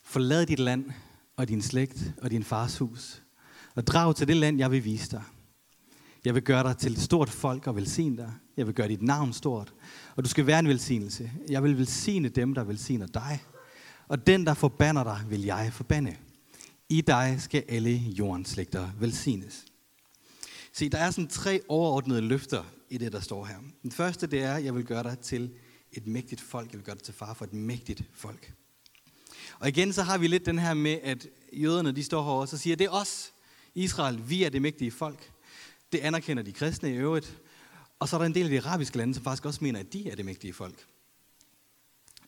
forlad 0.03 0.45
dit 0.45 0.59
land 0.59 0.91
og 1.35 1.47
din 1.47 1.61
slægt 1.61 2.13
og 2.21 2.31
din 2.31 2.43
fars 2.43 2.77
hus, 2.77 3.21
og 3.75 3.87
drag 3.87 4.15
til 4.15 4.27
det 4.27 4.35
land, 4.35 4.57
jeg 4.57 4.71
vil 4.71 4.83
vise 4.83 5.11
dig. 5.11 5.23
Jeg 6.25 6.35
vil 6.35 6.43
gøre 6.43 6.63
dig 6.63 6.77
til 6.77 6.91
et 6.91 6.99
stort 6.99 7.29
folk 7.29 7.67
og 7.67 7.75
velsigne 7.75 8.17
dig. 8.17 8.33
Jeg 8.57 8.67
vil 8.67 8.75
gøre 8.75 8.87
dit 8.87 9.01
navn 9.01 9.33
stort, 9.33 9.73
og 10.15 10.23
du 10.23 10.29
skal 10.29 10.47
være 10.47 10.59
en 10.59 10.67
velsignelse. 10.67 11.31
Jeg 11.49 11.63
vil 11.63 11.77
velsigne 11.77 12.29
dem, 12.29 12.53
der 12.53 12.63
velsigner 12.63 13.07
dig, 13.07 13.43
og 14.07 14.27
den, 14.27 14.45
der 14.45 14.53
forbander 14.53 15.03
dig, 15.03 15.19
vil 15.29 15.41
jeg 15.41 15.69
forbande. 15.73 16.17
I 16.91 17.01
dig 17.01 17.35
skal 17.39 17.63
alle 17.67 17.95
jordens 17.95 18.49
slægter 18.49 18.89
velsignes. 18.99 19.65
Se, 20.73 20.89
der 20.89 20.97
er 20.97 21.11
sådan 21.11 21.27
tre 21.27 21.61
overordnede 21.67 22.21
løfter 22.21 22.63
i 22.89 22.97
det, 22.97 23.11
der 23.11 23.19
står 23.19 23.45
her. 23.45 23.55
Den 23.83 23.91
første, 23.91 24.27
det 24.27 24.43
er, 24.43 24.53
at 24.53 24.65
jeg 24.65 24.75
vil 24.75 24.85
gøre 24.85 25.03
dig 25.03 25.19
til 25.19 25.51
et 25.91 26.07
mægtigt 26.07 26.41
folk. 26.41 26.71
Jeg 26.71 26.77
vil 26.77 26.85
gøre 26.85 26.95
dig 26.95 27.03
til 27.03 27.13
far 27.13 27.33
for 27.33 27.45
et 27.45 27.53
mægtigt 27.53 28.03
folk. 28.13 28.53
Og 29.59 29.67
igen, 29.67 29.93
så 29.93 30.03
har 30.03 30.17
vi 30.17 30.27
lidt 30.27 30.45
den 30.45 30.59
her 30.59 30.73
med, 30.73 30.99
at 31.03 31.27
jøderne, 31.53 31.91
de 31.91 32.03
står 32.03 32.23
herovre 32.23 32.41
og 32.41 32.47
så 32.47 32.57
siger, 32.57 32.75
det 32.75 32.85
er 32.85 32.91
os, 32.91 33.31
Israel, 33.75 34.29
vi 34.29 34.43
er 34.43 34.49
det 34.49 34.61
mægtige 34.61 34.91
folk. 34.91 35.31
Det 35.91 35.99
anerkender 35.99 36.43
de 36.43 36.53
kristne 36.53 36.89
i 36.89 36.95
øvrigt. 36.95 37.37
Og 37.99 38.09
så 38.09 38.15
er 38.15 38.17
der 38.17 38.25
en 38.25 38.35
del 38.35 38.43
af 38.43 38.49
de 38.49 38.67
arabiske 38.67 38.97
lande, 38.97 39.13
som 39.13 39.23
faktisk 39.23 39.45
også 39.45 39.63
mener, 39.63 39.79
at 39.79 39.93
de 39.93 40.09
er 40.09 40.15
det 40.15 40.25
mægtige 40.25 40.53
folk. 40.53 40.85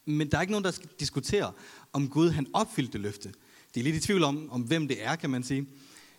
Men 0.06 0.32
der 0.32 0.38
er 0.38 0.42
ikke 0.42 0.52
nogen, 0.52 0.66
der 0.66 0.72
skal 0.72 0.90
diskutere, 1.00 1.52
om 1.94 2.10
Gud 2.10 2.30
han 2.30 2.48
opfyldte 2.54 2.98
løfte. 2.98 3.34
De 3.76 3.80
er 3.80 3.84
lidt 3.84 3.96
i 3.96 4.00
tvivl 4.00 4.24
om, 4.24 4.50
om, 4.50 4.62
hvem 4.62 4.88
det 4.88 5.04
er, 5.04 5.16
kan 5.16 5.30
man 5.30 5.44
sige. 5.44 5.68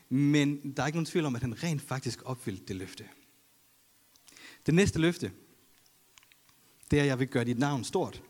Men 0.09 0.77
der 0.77 0.83
er 0.83 0.87
ikke 0.87 0.97
nogen 0.97 1.07
tvivl 1.07 1.25
om, 1.25 1.37
at 1.37 1.43
han 1.43 1.63
rent 1.63 1.83
faktisk 1.83 2.23
opfyldte 2.25 2.65
det 2.65 2.77
løfte. 2.77 3.09
Det 4.67 4.75
næste 4.75 4.99
løfte, 4.99 5.33
det 6.91 6.99
er, 6.99 7.03
at 7.03 7.09
jeg 7.09 7.19
vil 7.19 7.29
gøre 7.29 7.45
dit 7.45 7.59
navn 7.59 7.85
stort. 7.85 8.23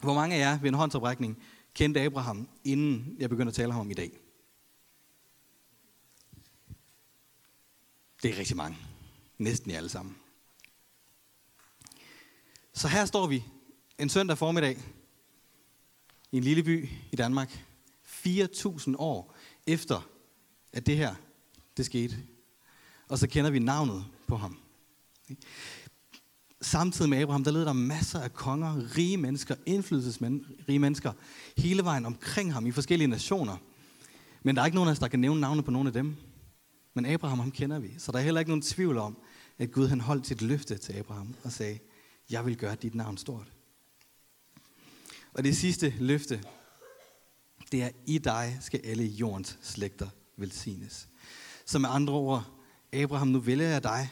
Hvor 0.00 0.14
mange 0.14 0.36
af 0.36 0.40
jer 0.40 0.60
ved 0.60 0.68
en 0.68 0.74
håndsoprækning 0.74 1.42
kendte 1.74 2.00
Abraham, 2.00 2.48
inden 2.64 3.16
jeg 3.18 3.30
begynder 3.30 3.50
at 3.50 3.54
tale 3.54 3.74
om 3.74 3.90
i 3.90 3.94
dag? 3.94 4.18
Det 8.22 8.30
er 8.30 8.38
rigtig 8.38 8.56
mange. 8.56 8.76
Næsten 9.38 9.70
i 9.70 9.74
alle 9.74 9.88
sammen. 9.88 10.16
Så 12.72 12.88
her 12.88 13.04
står 13.04 13.26
vi 13.26 13.44
en 13.98 14.08
søndag 14.08 14.38
formiddag 14.38 14.78
i 16.32 16.36
en 16.36 16.44
lille 16.44 16.62
by 16.62 16.88
i 17.12 17.16
Danmark, 17.16 17.64
4.000 18.26 18.94
år 18.98 19.36
efter, 19.66 20.08
at 20.72 20.86
det 20.86 20.96
her, 20.96 21.14
det 21.76 21.86
skete. 21.86 22.16
Og 23.08 23.18
så 23.18 23.26
kender 23.26 23.50
vi 23.50 23.58
navnet 23.58 24.04
på 24.26 24.36
ham. 24.36 24.58
Samtidig 26.60 27.08
med 27.08 27.18
Abraham, 27.18 27.44
der 27.44 27.50
led 27.50 27.64
der 27.64 27.72
masser 27.72 28.20
af 28.20 28.32
konger, 28.32 28.96
rige 28.96 29.16
mennesker, 29.16 29.54
indflydelsesrige 29.66 30.78
mennesker, 30.78 31.12
hele 31.56 31.84
vejen 31.84 32.06
omkring 32.06 32.52
ham 32.52 32.66
i 32.66 32.70
forskellige 32.70 33.08
nationer. 33.08 33.56
Men 34.42 34.56
der 34.56 34.62
er 34.62 34.66
ikke 34.66 34.74
nogen 34.74 34.88
af 34.88 34.92
os, 34.92 34.98
der 34.98 35.08
kan 35.08 35.20
nævne 35.20 35.40
navnet 35.40 35.64
på 35.64 35.70
nogen 35.70 35.86
af 35.86 35.92
dem. 35.92 36.16
Men 36.94 37.06
Abraham, 37.06 37.38
ham 37.38 37.50
kender 37.50 37.78
vi. 37.78 37.94
Så 37.98 38.12
der 38.12 38.18
er 38.18 38.22
heller 38.22 38.40
ikke 38.40 38.50
nogen 38.50 38.62
tvivl 38.62 38.98
om, 38.98 39.16
at 39.58 39.72
Gud 39.72 39.88
han 39.88 40.00
holdt 40.00 40.26
sit 40.26 40.42
løfte 40.42 40.78
til 40.78 40.92
Abraham 40.92 41.34
og 41.42 41.52
sagde, 41.52 41.78
jeg 42.30 42.46
vil 42.46 42.56
gøre 42.56 42.74
dit 42.74 42.94
navn 42.94 43.16
stort. 43.16 43.52
Og 45.32 45.44
det 45.44 45.56
sidste 45.56 45.94
løfte, 45.98 46.44
det 47.72 47.82
er, 47.82 47.90
i 48.06 48.18
dig 48.18 48.58
skal 48.60 48.80
alle 48.84 49.04
jordens 49.04 49.58
slægter 49.62 50.08
velsignes. 50.36 51.08
Så 51.66 51.78
med 51.78 51.88
andre 51.92 52.12
ord, 52.12 52.50
Abraham, 52.92 53.28
nu 53.28 53.38
vælger 53.38 53.68
jeg 53.68 53.82
dig, 53.82 54.10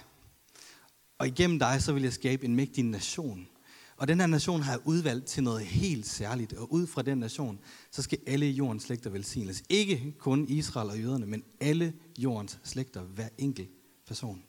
og 1.18 1.28
igennem 1.28 1.58
dig, 1.58 1.82
så 1.82 1.92
vil 1.92 2.02
jeg 2.02 2.12
skabe 2.12 2.44
en 2.44 2.56
mægtig 2.56 2.84
nation. 2.84 3.48
Og 3.96 4.08
den 4.08 4.20
her 4.20 4.26
nation 4.26 4.62
har 4.62 4.72
jeg 4.72 4.80
udvalgt 4.84 5.26
til 5.26 5.42
noget 5.42 5.66
helt 5.66 6.06
særligt, 6.06 6.52
og 6.52 6.72
ud 6.72 6.86
fra 6.86 7.02
den 7.02 7.18
nation, 7.18 7.58
så 7.90 8.02
skal 8.02 8.18
alle 8.26 8.46
jordens 8.46 8.82
slægter 8.82 9.10
velsignes. 9.10 9.62
Ikke 9.68 10.14
kun 10.18 10.48
Israel 10.48 10.90
og 10.90 10.98
jøderne, 10.98 11.26
men 11.26 11.44
alle 11.60 11.92
jordens 12.18 12.58
slægter, 12.64 13.02
hver 13.02 13.28
enkelt 13.38 13.70
person. 14.06 14.42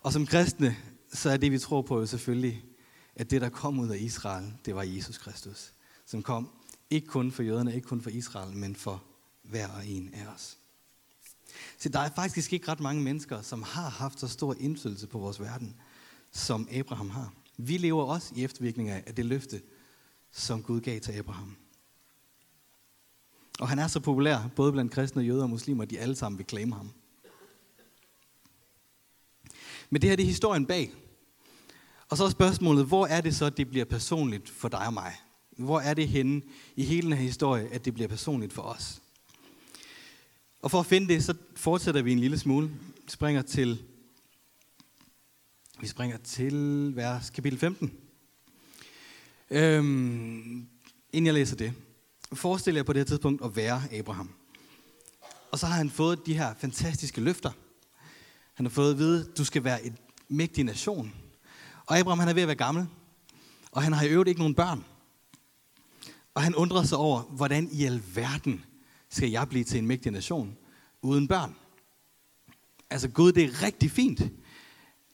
Og 0.00 0.12
som 0.12 0.26
kristne, 0.26 0.76
så 1.12 1.30
er 1.30 1.36
det, 1.36 1.52
vi 1.52 1.58
tror 1.58 1.82
på, 1.82 1.98
jo 1.98 2.06
selvfølgelig, 2.06 2.64
at 3.16 3.30
det, 3.30 3.40
der 3.40 3.48
kom 3.48 3.78
ud 3.78 3.88
af 3.88 3.98
Israel, 3.98 4.52
det 4.64 4.74
var 4.74 4.82
Jesus 4.82 5.18
Kristus, 5.18 5.72
som 6.06 6.22
kom 6.22 6.48
ikke 6.90 7.06
kun 7.06 7.32
for 7.32 7.42
jøderne, 7.42 7.74
ikke 7.74 7.88
kun 7.88 8.00
for 8.00 8.10
Israel, 8.10 8.56
men 8.56 8.76
for 8.76 9.02
hver 9.42 9.68
og 9.68 9.86
en 9.86 10.14
af 10.14 10.26
os. 10.34 10.58
Så 11.78 11.88
der 11.88 11.98
er 11.98 12.10
faktisk 12.10 12.52
ikke 12.52 12.68
ret 12.68 12.80
mange 12.80 13.02
mennesker, 13.02 13.42
som 13.42 13.62
har 13.62 13.88
haft 13.88 14.20
så 14.20 14.28
stor 14.28 14.54
indflydelse 14.60 15.06
på 15.06 15.18
vores 15.18 15.40
verden, 15.40 15.76
som 16.32 16.68
Abraham 16.72 17.10
har. 17.10 17.32
Vi 17.56 17.76
lever 17.76 18.04
også 18.04 18.32
i 18.36 18.44
eftervirkninger 18.44 19.00
af 19.06 19.14
det 19.14 19.26
løfte, 19.26 19.62
som 20.32 20.62
Gud 20.62 20.80
gav 20.80 21.00
til 21.00 21.12
Abraham. 21.12 21.56
Og 23.60 23.68
han 23.68 23.78
er 23.78 23.88
så 23.88 24.00
populær, 24.00 24.48
både 24.56 24.72
blandt 24.72 24.92
kristne, 24.92 25.22
jøder 25.22 25.42
og 25.42 25.50
muslimer, 25.50 25.84
de 25.84 25.98
alle 25.98 26.16
sammen 26.16 26.38
vil 26.38 26.46
claim 26.48 26.72
ham. 26.72 26.90
Men 29.90 30.02
det 30.02 30.08
her 30.10 30.16
det 30.16 30.22
er 30.22 30.26
historien 30.26 30.66
bag. 30.66 30.92
Og 32.08 32.16
så 32.16 32.24
er 32.24 32.30
spørgsmålet, 32.30 32.86
hvor 32.86 33.06
er 33.06 33.20
det 33.20 33.36
så, 33.36 33.50
det 33.50 33.68
bliver 33.70 33.84
personligt 33.84 34.48
for 34.48 34.68
dig 34.68 34.86
og 34.86 34.92
mig? 34.92 35.14
Hvor 35.60 35.80
er 35.80 35.94
det 35.94 36.08
henne 36.08 36.42
i 36.76 36.84
hele 36.84 37.02
den 37.02 37.12
her 37.12 37.24
historie, 37.24 37.68
at 37.72 37.84
det 37.84 37.94
bliver 37.94 38.08
personligt 38.08 38.52
for 38.52 38.62
os? 38.62 39.02
Og 40.62 40.70
for 40.70 40.80
at 40.80 40.86
finde 40.86 41.14
det, 41.14 41.24
så 41.24 41.34
fortsætter 41.56 42.02
vi 42.02 42.12
en 42.12 42.18
lille 42.18 42.38
smule. 42.38 42.68
Vi 43.04 43.10
springer 43.10 43.42
til, 43.42 43.82
vi 45.80 45.86
springer 45.86 46.16
til 46.16 46.92
vers 46.96 47.30
kapitel 47.30 47.58
15. 47.58 47.92
Øhm, 49.50 50.66
inden 51.12 51.26
jeg 51.26 51.34
læser 51.34 51.56
det, 51.56 51.72
forestil 52.32 52.74
jer 52.74 52.82
på 52.82 52.92
det 52.92 53.00
her 53.00 53.04
tidspunkt 53.04 53.44
at 53.44 53.56
være 53.56 53.82
Abraham. 53.92 54.30
Og 55.50 55.58
så 55.58 55.66
har 55.66 55.74
han 55.74 55.90
fået 55.90 56.26
de 56.26 56.34
her 56.34 56.54
fantastiske 56.58 57.20
løfter. 57.20 57.50
Han 58.54 58.66
har 58.66 58.70
fået 58.70 58.90
at 58.90 58.98
vide, 58.98 59.20
at 59.30 59.38
du 59.38 59.44
skal 59.44 59.64
være 59.64 59.86
en 59.86 59.98
mægtig 60.28 60.64
nation. 60.64 61.12
Og 61.86 61.98
Abraham 61.98 62.18
han 62.18 62.28
er 62.28 62.34
ved 62.34 62.42
at 62.42 62.48
være 62.48 62.56
gammel, 62.56 62.86
og 63.72 63.82
han 63.82 63.92
har 63.92 64.04
i 64.04 64.08
øvrigt 64.08 64.28
ikke 64.28 64.40
nogen 64.40 64.54
børn. 64.54 64.84
Og 66.34 66.42
han 66.42 66.54
undrede 66.54 66.86
sig 66.86 66.98
over, 66.98 67.22
hvordan 67.22 67.68
i 67.72 67.84
alverden 67.84 68.64
skal 69.08 69.30
jeg 69.30 69.48
blive 69.48 69.64
til 69.64 69.78
en 69.78 69.86
mægtig 69.86 70.12
nation 70.12 70.56
uden 71.02 71.28
børn? 71.28 71.54
Altså 72.90 73.08
Gud, 73.08 73.32
det 73.32 73.44
er 73.44 73.62
rigtig 73.62 73.90
fint, 73.90 74.22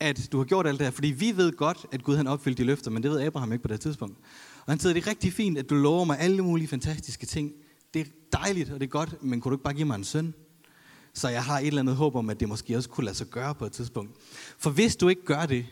at 0.00 0.29
du 0.33 0.38
har 0.38 0.44
gjort 0.44 0.66
alt 0.66 0.79
det 0.79 0.87
her, 0.87 0.92
fordi 0.92 1.09
vi 1.09 1.37
ved 1.37 1.52
godt, 1.52 1.87
at 1.92 2.02
Gud 2.02 2.16
han 2.16 2.26
opfyldte 2.26 2.62
de 2.62 2.66
løfter, 2.66 2.90
men 2.90 3.02
det 3.02 3.11
ved 3.11 3.20
Abraham 3.20 3.52
ikke 3.52 3.62
på 3.62 3.68
det 3.68 3.81
tidspunkt. 3.81 4.18
Og 4.66 4.72
han 4.72 4.79
siger, 4.79 4.92
det 4.92 5.07
er 5.07 5.11
rigtig 5.11 5.33
fint, 5.33 5.59
at 5.59 5.70
du 5.70 5.74
lover 5.74 6.05
mig 6.05 6.18
alle 6.18 6.42
mulige 6.42 6.68
fantastiske 6.68 7.26
ting. 7.26 7.52
Det 7.94 8.00
er 8.00 8.11
dejligt, 8.33 8.70
og 8.70 8.81
det 8.81 8.87
er 8.87 8.90
godt, 8.90 9.22
men 9.22 9.40
kunne 9.40 9.50
du 9.50 9.57
ikke 9.57 9.64
bare 9.64 9.74
give 9.74 9.87
mig 9.87 9.94
en 9.94 10.05
søn? 10.05 10.35
Så 11.14 11.29
jeg 11.29 11.44
har 11.44 11.59
et 11.59 11.66
eller 11.66 11.81
andet 11.81 11.96
håb 11.96 12.14
om, 12.14 12.31
at 12.31 12.40
det 12.40 12.48
måske 12.48 12.76
også 12.76 12.88
kunne 12.88 13.05
lade 13.05 13.16
sig 13.16 13.26
gøre 13.26 13.55
på 13.55 13.66
et 13.66 13.72
tidspunkt. 13.72 14.12
For 14.59 14.70
hvis 14.70 14.96
du 14.96 15.09
ikke 15.09 15.24
gør 15.24 15.46
det, 15.46 15.66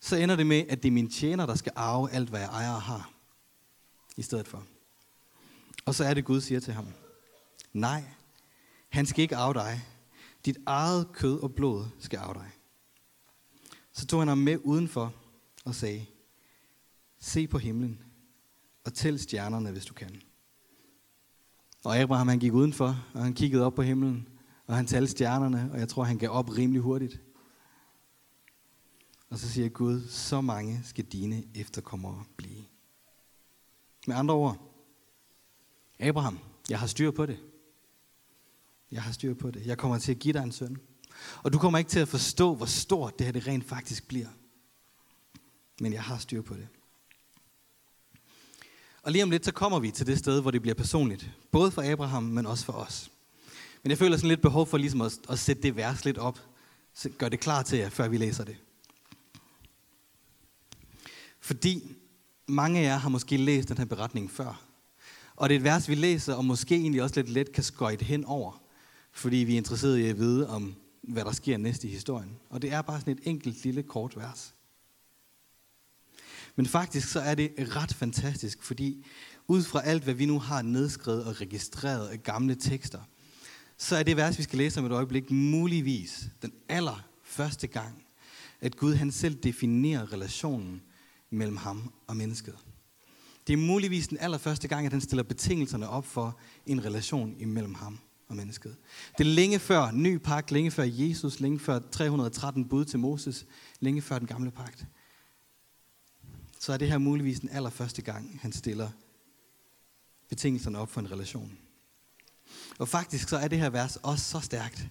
så 0.00 0.16
ender 0.16 0.36
det 0.36 0.46
med, 0.46 0.64
at 0.68 0.82
det 0.82 0.88
er 0.88 0.92
min 0.92 1.10
tjener, 1.10 1.46
der 1.46 1.54
skal 1.54 1.72
arve 1.76 2.10
alt, 2.10 2.28
hvad 2.28 2.40
jeg 2.40 2.48
ejer 2.48 2.74
og 2.74 2.82
har. 2.82 3.10
I 4.20 4.22
stedet 4.22 4.48
for. 4.48 4.66
Og 5.84 5.94
så 5.94 6.04
er 6.04 6.14
det, 6.14 6.24
Gud 6.24 6.40
siger 6.40 6.60
til 6.60 6.74
ham. 6.74 6.86
Nej, 7.72 8.04
han 8.88 9.06
skal 9.06 9.22
ikke 9.22 9.36
arve 9.36 9.54
dig. 9.54 9.84
Dit 10.44 10.58
eget 10.66 11.12
kød 11.12 11.40
og 11.40 11.54
blod 11.54 11.84
skal 11.98 12.18
arve 12.18 12.34
dig. 12.34 12.50
Så 13.92 14.06
tog 14.06 14.20
han 14.20 14.28
ham 14.28 14.38
med 14.38 14.58
udenfor 14.64 15.14
og 15.64 15.74
sagde, 15.74 16.06
se 17.18 17.46
på 17.46 17.58
himlen 17.58 18.02
og 18.84 18.94
tæl 18.94 19.18
stjernerne, 19.18 19.70
hvis 19.70 19.84
du 19.84 19.94
kan. 19.94 20.22
Og 21.84 21.96
Abraham 21.96 22.28
han 22.28 22.38
gik 22.38 22.52
udenfor, 22.52 23.06
og 23.14 23.24
han 23.24 23.34
kiggede 23.34 23.64
op 23.64 23.74
på 23.74 23.82
himlen, 23.82 24.28
og 24.66 24.76
han 24.76 24.86
talte 24.86 25.10
stjernerne, 25.10 25.70
og 25.72 25.78
jeg 25.78 25.88
tror, 25.88 26.04
han 26.04 26.18
gav 26.18 26.30
op 26.30 26.50
rimelig 26.50 26.82
hurtigt. 26.82 27.20
Og 29.30 29.38
så 29.38 29.48
siger 29.48 29.68
Gud, 29.68 30.08
så 30.08 30.40
mange 30.40 30.80
skal 30.84 31.04
dine 31.04 31.44
efterkommere 31.54 32.24
blive. 32.36 32.59
Med 34.06 34.16
andre 34.16 34.34
ord, 34.34 34.74
Abraham, 35.98 36.38
jeg 36.70 36.78
har 36.78 36.86
styr 36.86 37.10
på 37.10 37.26
det. 37.26 37.38
Jeg 38.90 39.02
har 39.02 39.12
styr 39.12 39.34
på 39.34 39.50
det. 39.50 39.66
Jeg 39.66 39.78
kommer 39.78 39.98
til 39.98 40.12
at 40.12 40.18
give 40.18 40.32
dig 40.32 40.42
en 40.42 40.52
søn. 40.52 40.78
Og 41.42 41.52
du 41.52 41.58
kommer 41.58 41.78
ikke 41.78 41.90
til 41.90 42.00
at 42.00 42.08
forstå, 42.08 42.54
hvor 42.54 42.66
stort 42.66 43.18
det 43.18 43.26
her 43.26 43.32
det 43.32 43.46
rent 43.46 43.64
faktisk 43.64 44.08
bliver. 44.08 44.28
Men 45.80 45.92
jeg 45.92 46.02
har 46.02 46.18
styr 46.18 46.42
på 46.42 46.54
det. 46.54 46.68
Og 49.02 49.12
lige 49.12 49.22
om 49.22 49.30
lidt, 49.30 49.44
så 49.44 49.52
kommer 49.52 49.78
vi 49.78 49.90
til 49.90 50.06
det 50.06 50.18
sted, 50.18 50.40
hvor 50.40 50.50
det 50.50 50.62
bliver 50.62 50.74
personligt. 50.74 51.30
Både 51.50 51.70
for 51.70 51.92
Abraham, 51.92 52.22
men 52.22 52.46
også 52.46 52.64
for 52.64 52.72
os. 52.72 53.10
Men 53.82 53.90
jeg 53.90 53.98
føler 53.98 54.16
sådan 54.16 54.28
lidt 54.28 54.42
behov 54.42 54.66
for 54.66 54.76
ligesom 54.76 55.00
at, 55.00 55.18
at 55.28 55.38
sætte 55.38 55.62
det 55.62 55.76
vers 55.76 56.04
lidt 56.04 56.18
op. 56.18 56.40
Så 56.94 57.08
gør 57.08 57.28
det 57.28 57.40
klar 57.40 57.62
til 57.62 57.78
jer, 57.78 57.88
før 57.88 58.08
vi 58.08 58.16
læser 58.16 58.44
det. 58.44 58.56
Fordi 61.40 61.96
mange 62.50 62.80
af 62.80 62.84
jer 62.84 62.96
har 62.96 63.08
måske 63.08 63.36
læst 63.36 63.68
den 63.68 63.78
her 63.78 63.84
beretning 63.84 64.30
før. 64.30 64.62
Og 65.36 65.48
det 65.48 65.54
er 65.54 65.58
et 65.58 65.64
vers, 65.64 65.88
vi 65.88 65.94
læser, 65.94 66.34
og 66.34 66.44
måske 66.44 66.74
egentlig 66.74 67.02
også 67.02 67.16
lidt 67.16 67.28
let 67.28 67.52
kan 67.52 67.64
skøjte 67.64 68.04
hen 68.04 68.24
over. 68.24 68.62
Fordi 69.12 69.36
vi 69.36 69.52
er 69.52 69.56
interesserede 69.56 70.00
i 70.02 70.08
at 70.08 70.18
vide 70.18 70.48
om, 70.48 70.74
hvad 71.02 71.24
der 71.24 71.32
sker 71.32 71.56
næste 71.56 71.88
i 71.88 71.90
historien. 71.90 72.36
Og 72.50 72.62
det 72.62 72.72
er 72.72 72.82
bare 72.82 73.00
sådan 73.00 73.12
et 73.12 73.20
enkelt 73.22 73.64
lille 73.64 73.82
kort 73.82 74.16
vers. 74.16 74.54
Men 76.56 76.66
faktisk 76.66 77.08
så 77.08 77.20
er 77.20 77.34
det 77.34 77.52
ret 77.76 77.94
fantastisk, 77.94 78.62
fordi 78.62 79.06
ud 79.48 79.62
fra 79.62 79.82
alt, 79.82 80.04
hvad 80.04 80.14
vi 80.14 80.26
nu 80.26 80.38
har 80.38 80.62
nedskrevet 80.62 81.24
og 81.24 81.40
registreret 81.40 82.08
af 82.08 82.22
gamle 82.22 82.54
tekster, 82.54 83.00
så 83.76 83.96
er 83.96 84.02
det 84.02 84.16
vers, 84.16 84.38
vi 84.38 84.42
skal 84.42 84.58
læse 84.58 84.80
om 84.80 84.86
et 84.86 84.92
øjeblik, 84.92 85.30
muligvis 85.30 86.28
den 86.42 86.52
allerførste 86.68 87.66
gang, 87.66 88.04
at 88.60 88.76
Gud 88.76 88.94
han 88.94 89.12
selv 89.12 89.34
definerer 89.34 90.12
relationen 90.12 90.82
mellem 91.30 91.56
ham 91.56 91.92
og 92.06 92.16
mennesket. 92.16 92.56
Det 93.46 93.52
er 93.52 93.56
muligvis 93.56 94.08
den 94.08 94.18
allerførste 94.20 94.68
gang, 94.68 94.86
at 94.86 94.92
han 94.92 95.00
stiller 95.00 95.22
betingelserne 95.22 95.88
op 95.88 96.06
for 96.06 96.38
en 96.66 96.84
relation 96.84 97.36
imellem 97.38 97.74
ham 97.74 97.98
og 98.28 98.36
mennesket. 98.36 98.76
Det 99.18 99.26
er 99.26 99.30
længe 99.30 99.58
før 99.58 99.90
ny 99.90 100.18
pagt, 100.18 100.50
længe 100.50 100.70
før 100.70 100.82
Jesus, 100.82 101.40
længe 101.40 101.58
før 101.58 101.78
313 101.78 102.68
bud 102.68 102.84
til 102.84 102.98
Moses, 102.98 103.46
længe 103.80 104.02
før 104.02 104.18
den 104.18 104.26
gamle 104.26 104.50
pagt. 104.50 104.86
Så 106.58 106.72
er 106.72 106.76
det 106.76 106.88
her 106.88 106.98
muligvis 106.98 107.40
den 107.40 107.48
allerførste 107.48 108.02
gang, 108.02 108.38
han 108.42 108.52
stiller 108.52 108.90
betingelserne 110.28 110.78
op 110.78 110.88
for 110.88 111.00
en 111.00 111.10
relation. 111.10 111.58
Og 112.78 112.88
faktisk 112.88 113.28
så 113.28 113.36
er 113.36 113.48
det 113.48 113.58
her 113.58 113.70
vers 113.70 113.96
også 113.96 114.24
så 114.24 114.40
stærkt, 114.40 114.88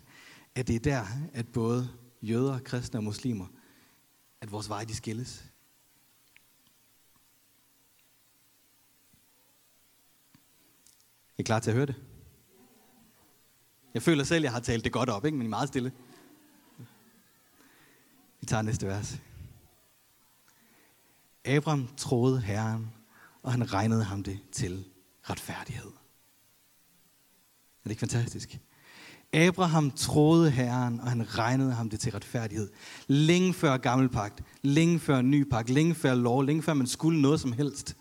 at 0.55 0.67
det 0.67 0.75
er 0.75 0.79
der, 0.79 1.05
at 1.33 1.47
både 1.47 1.89
jøder, 2.21 2.59
kristne 2.59 2.99
og 2.99 3.03
muslimer, 3.03 3.47
at 4.41 4.51
vores 4.51 4.69
veje 4.69 4.85
de 4.85 4.95
skilles. 4.95 5.48
I 11.39 11.43
klar 11.43 11.59
til 11.59 11.69
at 11.69 11.75
høre 11.75 11.85
det? 11.85 11.95
Jeg 13.93 14.01
føler 14.01 14.23
selv, 14.23 14.37
at 14.37 14.43
jeg 14.43 14.51
har 14.51 14.59
talt 14.59 14.83
det 14.83 14.91
godt 14.91 15.09
op, 15.09 15.25
ikke? 15.25 15.37
men 15.37 15.45
I 15.45 15.45
er 15.45 15.49
meget 15.49 15.67
stille. 15.67 15.91
Vi 18.39 18.45
tager 18.45 18.61
næste 18.61 18.87
vers. 18.87 19.19
Abraham 21.45 21.89
troede 21.97 22.41
Herren, 22.41 22.93
og 23.43 23.51
han 23.51 23.73
regnede 23.73 24.03
ham 24.03 24.23
det 24.23 24.39
til 24.51 24.85
retfærdighed. 25.29 25.89
Er 27.79 27.83
det 27.83 27.91
ikke 27.91 27.99
fantastisk? 27.99 28.59
Abraham 29.33 29.91
troede 29.91 30.51
Herren, 30.51 30.99
og 30.99 31.09
han 31.09 31.37
regnede 31.37 31.71
ham 31.71 31.89
det 31.89 31.99
til 31.99 32.11
retfærdighed. 32.11 32.71
Længe 33.07 33.53
før 33.53 33.77
gammel 33.77 34.09
pagt, 34.09 34.43
længe 34.61 34.99
før 34.99 35.21
ny 35.21 35.49
pagt, 35.49 35.69
længe 35.69 35.95
før 35.95 36.15
lov, 36.15 36.43
længe 36.43 36.61
før 36.61 36.73
man 36.73 36.87
skulle 36.87 37.21
noget 37.21 37.39
som 37.39 37.51
helst. 37.51 37.97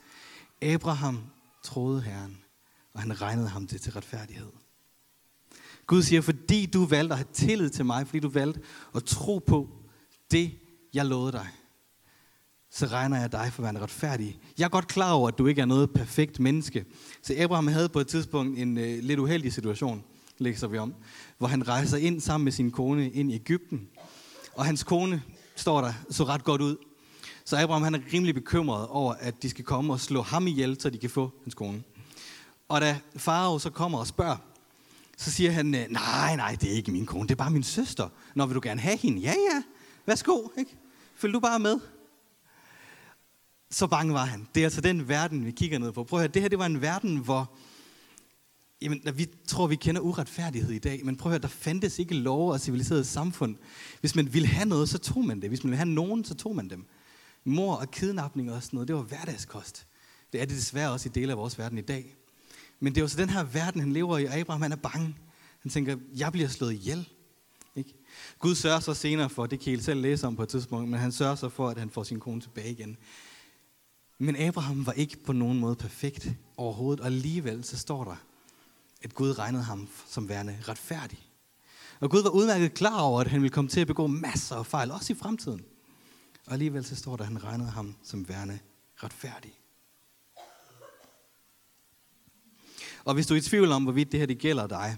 Abraham 0.63 1.23
troede 1.63 2.03
Herren, 2.03 2.39
og 2.99 3.03
han 3.03 3.23
regnede 3.23 3.49
ham 3.49 3.67
det 3.67 3.81
til 3.81 3.93
retfærdighed. 3.93 4.47
Gud 5.87 6.03
siger, 6.03 6.21
fordi 6.21 6.67
du 6.67 6.85
valgte 6.85 7.13
at 7.13 7.19
have 7.19 7.29
tillid 7.33 7.71
til 7.71 7.85
mig, 7.85 8.07
fordi 8.07 8.21
du 8.21 8.29
valgte 8.29 8.61
at 8.95 9.05
tro 9.05 9.39
på 9.39 9.69
det, 10.31 10.53
jeg 10.95 11.07
lovede 11.07 11.33
dig, 11.33 11.49
så 12.71 12.87
regner 12.87 13.21
jeg 13.21 13.33
dig 13.33 13.53
for 13.53 13.63
at 13.63 13.75
være 13.75 13.83
retfærdig. 13.83 14.39
Jeg 14.59 14.65
er 14.65 14.69
godt 14.69 14.89
klar 14.89 15.13
over, 15.13 15.29
at 15.29 15.39
du 15.39 15.47
ikke 15.47 15.61
er 15.61 15.67
noget 15.67 15.91
perfekt 15.91 16.41
menneske. 16.41 16.85
Så 17.23 17.35
Abraham 17.39 17.67
havde 17.67 17.89
på 17.89 18.01
et 18.01 18.09
tidspunkt 18.09 18.59
en 18.59 18.79
øh, 18.79 18.99
lidt 19.03 19.21
uheldig 19.21 19.53
situation, 19.53 20.05
læser 20.39 20.67
vi 20.67 20.79
om, 20.79 20.95
hvor 21.39 21.49
han 21.49 21.69
rejser 21.69 21.97
ind 21.97 22.21
sammen 22.21 22.45
med 22.45 22.53
sin 22.53 22.71
kone 22.71 23.11
ind 23.11 23.33
i 23.33 23.35
Ægypten. 23.35 23.89
Og 24.55 24.65
hans 24.65 24.83
kone, 24.83 25.23
står 25.57 25.81
der, 25.81 25.93
så 26.11 26.25
ret 26.25 26.45
godt 26.45 26.61
ud. 26.61 26.77
Så 27.45 27.57
Abraham 27.57 27.83
han 27.83 27.95
er 27.95 28.01
rimelig 28.13 28.35
bekymret 28.35 28.87
over, 28.87 29.13
at 29.13 29.43
de 29.43 29.51
skal 29.51 29.65
komme 29.65 29.93
og 29.93 30.01
slå 30.01 30.23
ham 30.23 30.47
ihjel, 30.47 30.81
så 30.81 30.91
de 30.91 30.99
kan 30.99 31.11
få 31.11 31.33
hans 31.45 31.55
kone. 31.55 31.83
Og 32.69 32.81
da 32.81 33.01
Farao 33.17 33.59
så 33.59 33.71
kommer 33.71 33.99
og 33.99 34.07
spørger, 34.07 34.37
så 35.17 35.31
siger 35.31 35.51
han, 35.51 35.75
øh, 35.75 35.87
nej, 35.91 36.37
nej, 36.37 36.57
det 36.61 36.71
er 36.71 36.75
ikke 36.75 36.93
min 36.93 37.07
kone, 37.07 37.29
det 37.29 37.31
er 37.31 37.37
bare 37.37 37.51
min 37.51 37.63
søster. 37.63 38.09
Når 38.35 38.47
vil 38.47 38.55
du 38.55 38.61
gerne 38.63 38.81
have 38.81 38.97
hende? 38.97 39.21
Ja, 39.21 39.35
ja, 39.53 39.63
værsgo, 40.07 40.49
ikke? 40.59 40.77
Følg 41.17 41.35
du 41.35 41.41
bare 41.41 41.59
med. 41.59 41.81
Så 43.71 43.87
bange 43.87 44.15
var 44.15 44.25
han. 44.25 44.49
Det 44.55 44.61
er 44.61 44.67
altså 44.67 44.81
den 44.81 45.09
verden, 45.09 45.47
vi 45.47 45.51
kigger 45.51 45.79
ned 45.79 45.93
på. 45.93 46.05
Prøv 46.05 46.19
at 46.19 46.23
høre, 46.23 46.33
det 46.33 46.43
her 46.43 46.49
det 46.49 46.59
var 46.59 46.67
en 46.67 46.81
verden, 46.81 47.17
hvor 47.17 47.57
jamen, 48.81 49.03
vi 49.15 49.27
tror, 49.49 49.67
vi 49.67 49.77
kender 49.77 50.01
uretfærdighed 50.01 50.71
i 50.71 50.79
dag, 50.79 51.05
men 51.05 51.17
prøv 51.17 51.31
at 51.31 51.33
høre, 51.33 51.43
der 51.43 51.49
fandtes 51.49 51.99
ikke 51.99 52.15
lov 52.15 52.51
og 52.51 52.61
civiliseret 52.61 53.07
samfund. 53.07 53.57
Hvis 54.01 54.15
man 54.15 54.35
ville 54.35 54.49
have 54.49 54.69
noget, 54.69 54.89
så 54.89 54.99
tog 54.99 55.25
man 55.25 55.41
det. 55.43 55.49
Hvis 55.49 55.65
man 55.65 55.71
ville 55.71 55.79
have 55.79 55.95
nogen, 55.95 56.25
så 56.25 56.35
tog 56.35 56.57
man 56.57 56.71
dem. 56.71 56.87
Mor 57.45 57.75
og 57.75 57.91
kidnapning 57.91 58.53
og 58.53 58.63
sådan 58.63 58.77
noget, 58.77 58.89
det 58.89 58.97
var 58.97 59.03
hverdagskost. 59.03 59.87
Det 60.33 60.41
er 60.41 60.45
det 60.45 60.57
desværre 60.57 60.91
også 60.91 61.09
i 61.09 61.13
dele 61.13 61.33
af 61.33 61.39
vores 61.39 61.59
verden 61.59 61.79
i 61.79 61.83
dag. 61.83 62.17
Men 62.81 62.95
det 62.95 63.01
er 63.01 63.03
jo 63.03 63.09
så 63.09 63.17
den 63.17 63.31
her 63.31 63.45
verden, 63.45 63.81
han 63.81 63.93
lever 63.93 64.19
i, 64.19 64.25
og 64.25 64.35
Abraham 64.35 64.63
han 64.63 64.73
er 64.73 64.77
bange. 64.77 65.17
Han 65.61 65.71
tænker, 65.71 65.97
jeg 66.17 66.33
bliver 66.33 66.49
slået 66.49 66.73
ihjel. 66.73 67.09
Ikke? 67.77 67.95
Gud 68.39 68.55
sørger 68.55 68.81
så 68.81 68.95
senere 68.95 69.31
for, 69.31 69.47
det 69.47 69.61
kan 69.61 69.73
I 69.73 69.81
selv 69.81 70.01
læse 70.01 70.27
om 70.27 70.37
på 70.37 70.43
et 70.43 70.49
tidspunkt, 70.49 70.89
men 70.89 71.01
han 71.01 71.13
sørger 71.13 71.35
så 71.35 71.49
for, 71.49 71.69
at 71.69 71.79
han 71.79 71.91
får 71.91 72.03
sin 72.03 72.21
kone 72.21 72.41
tilbage 72.41 72.71
igen. 72.71 72.97
Men 74.19 74.37
Abraham 74.37 74.87
var 74.87 74.93
ikke 74.93 75.25
på 75.25 75.33
nogen 75.33 75.59
måde 75.59 75.77
perfekt 75.77 76.29
overhovedet, 76.57 77.01
og 77.01 77.07
alligevel 77.07 77.65
så 77.65 77.79
står 77.79 78.05
der, 78.05 78.17
at 79.03 79.15
Gud 79.15 79.39
regnede 79.39 79.63
ham 79.63 79.89
som 80.07 80.29
værende 80.29 80.59
retfærdig. 80.69 81.19
Og 82.01 82.11
Gud 82.11 82.23
var 82.23 82.31
udmærket 82.31 82.75
klar 82.75 83.01
over, 83.01 83.21
at 83.21 83.29
han 83.29 83.43
ville 83.43 83.53
komme 83.53 83.71
til 83.71 83.81
at 83.81 83.87
begå 83.87 84.07
masser 84.07 84.57
af 84.57 84.67
fejl, 84.67 84.91
også 84.91 85.13
i 85.13 85.17
fremtiden. 85.17 85.65
Og 86.47 86.53
alligevel 86.53 86.85
så 86.85 86.97
står 86.97 87.17
der, 87.17 87.23
at 87.23 87.29
han 87.29 87.45
regnede 87.45 87.71
ham 87.71 87.95
som 88.03 88.29
værende 88.29 88.59
retfærdig. 88.97 89.53
Og 93.05 93.15
hvis 93.15 93.27
du 93.27 93.35
er 93.35 93.39
i 93.39 93.41
tvivl 93.41 93.73
om, 93.73 93.83
hvorvidt 93.83 94.13
det 94.13 94.21
her 94.21 94.27
det 94.27 94.39
gælder 94.39 94.67
dig, 94.67 94.97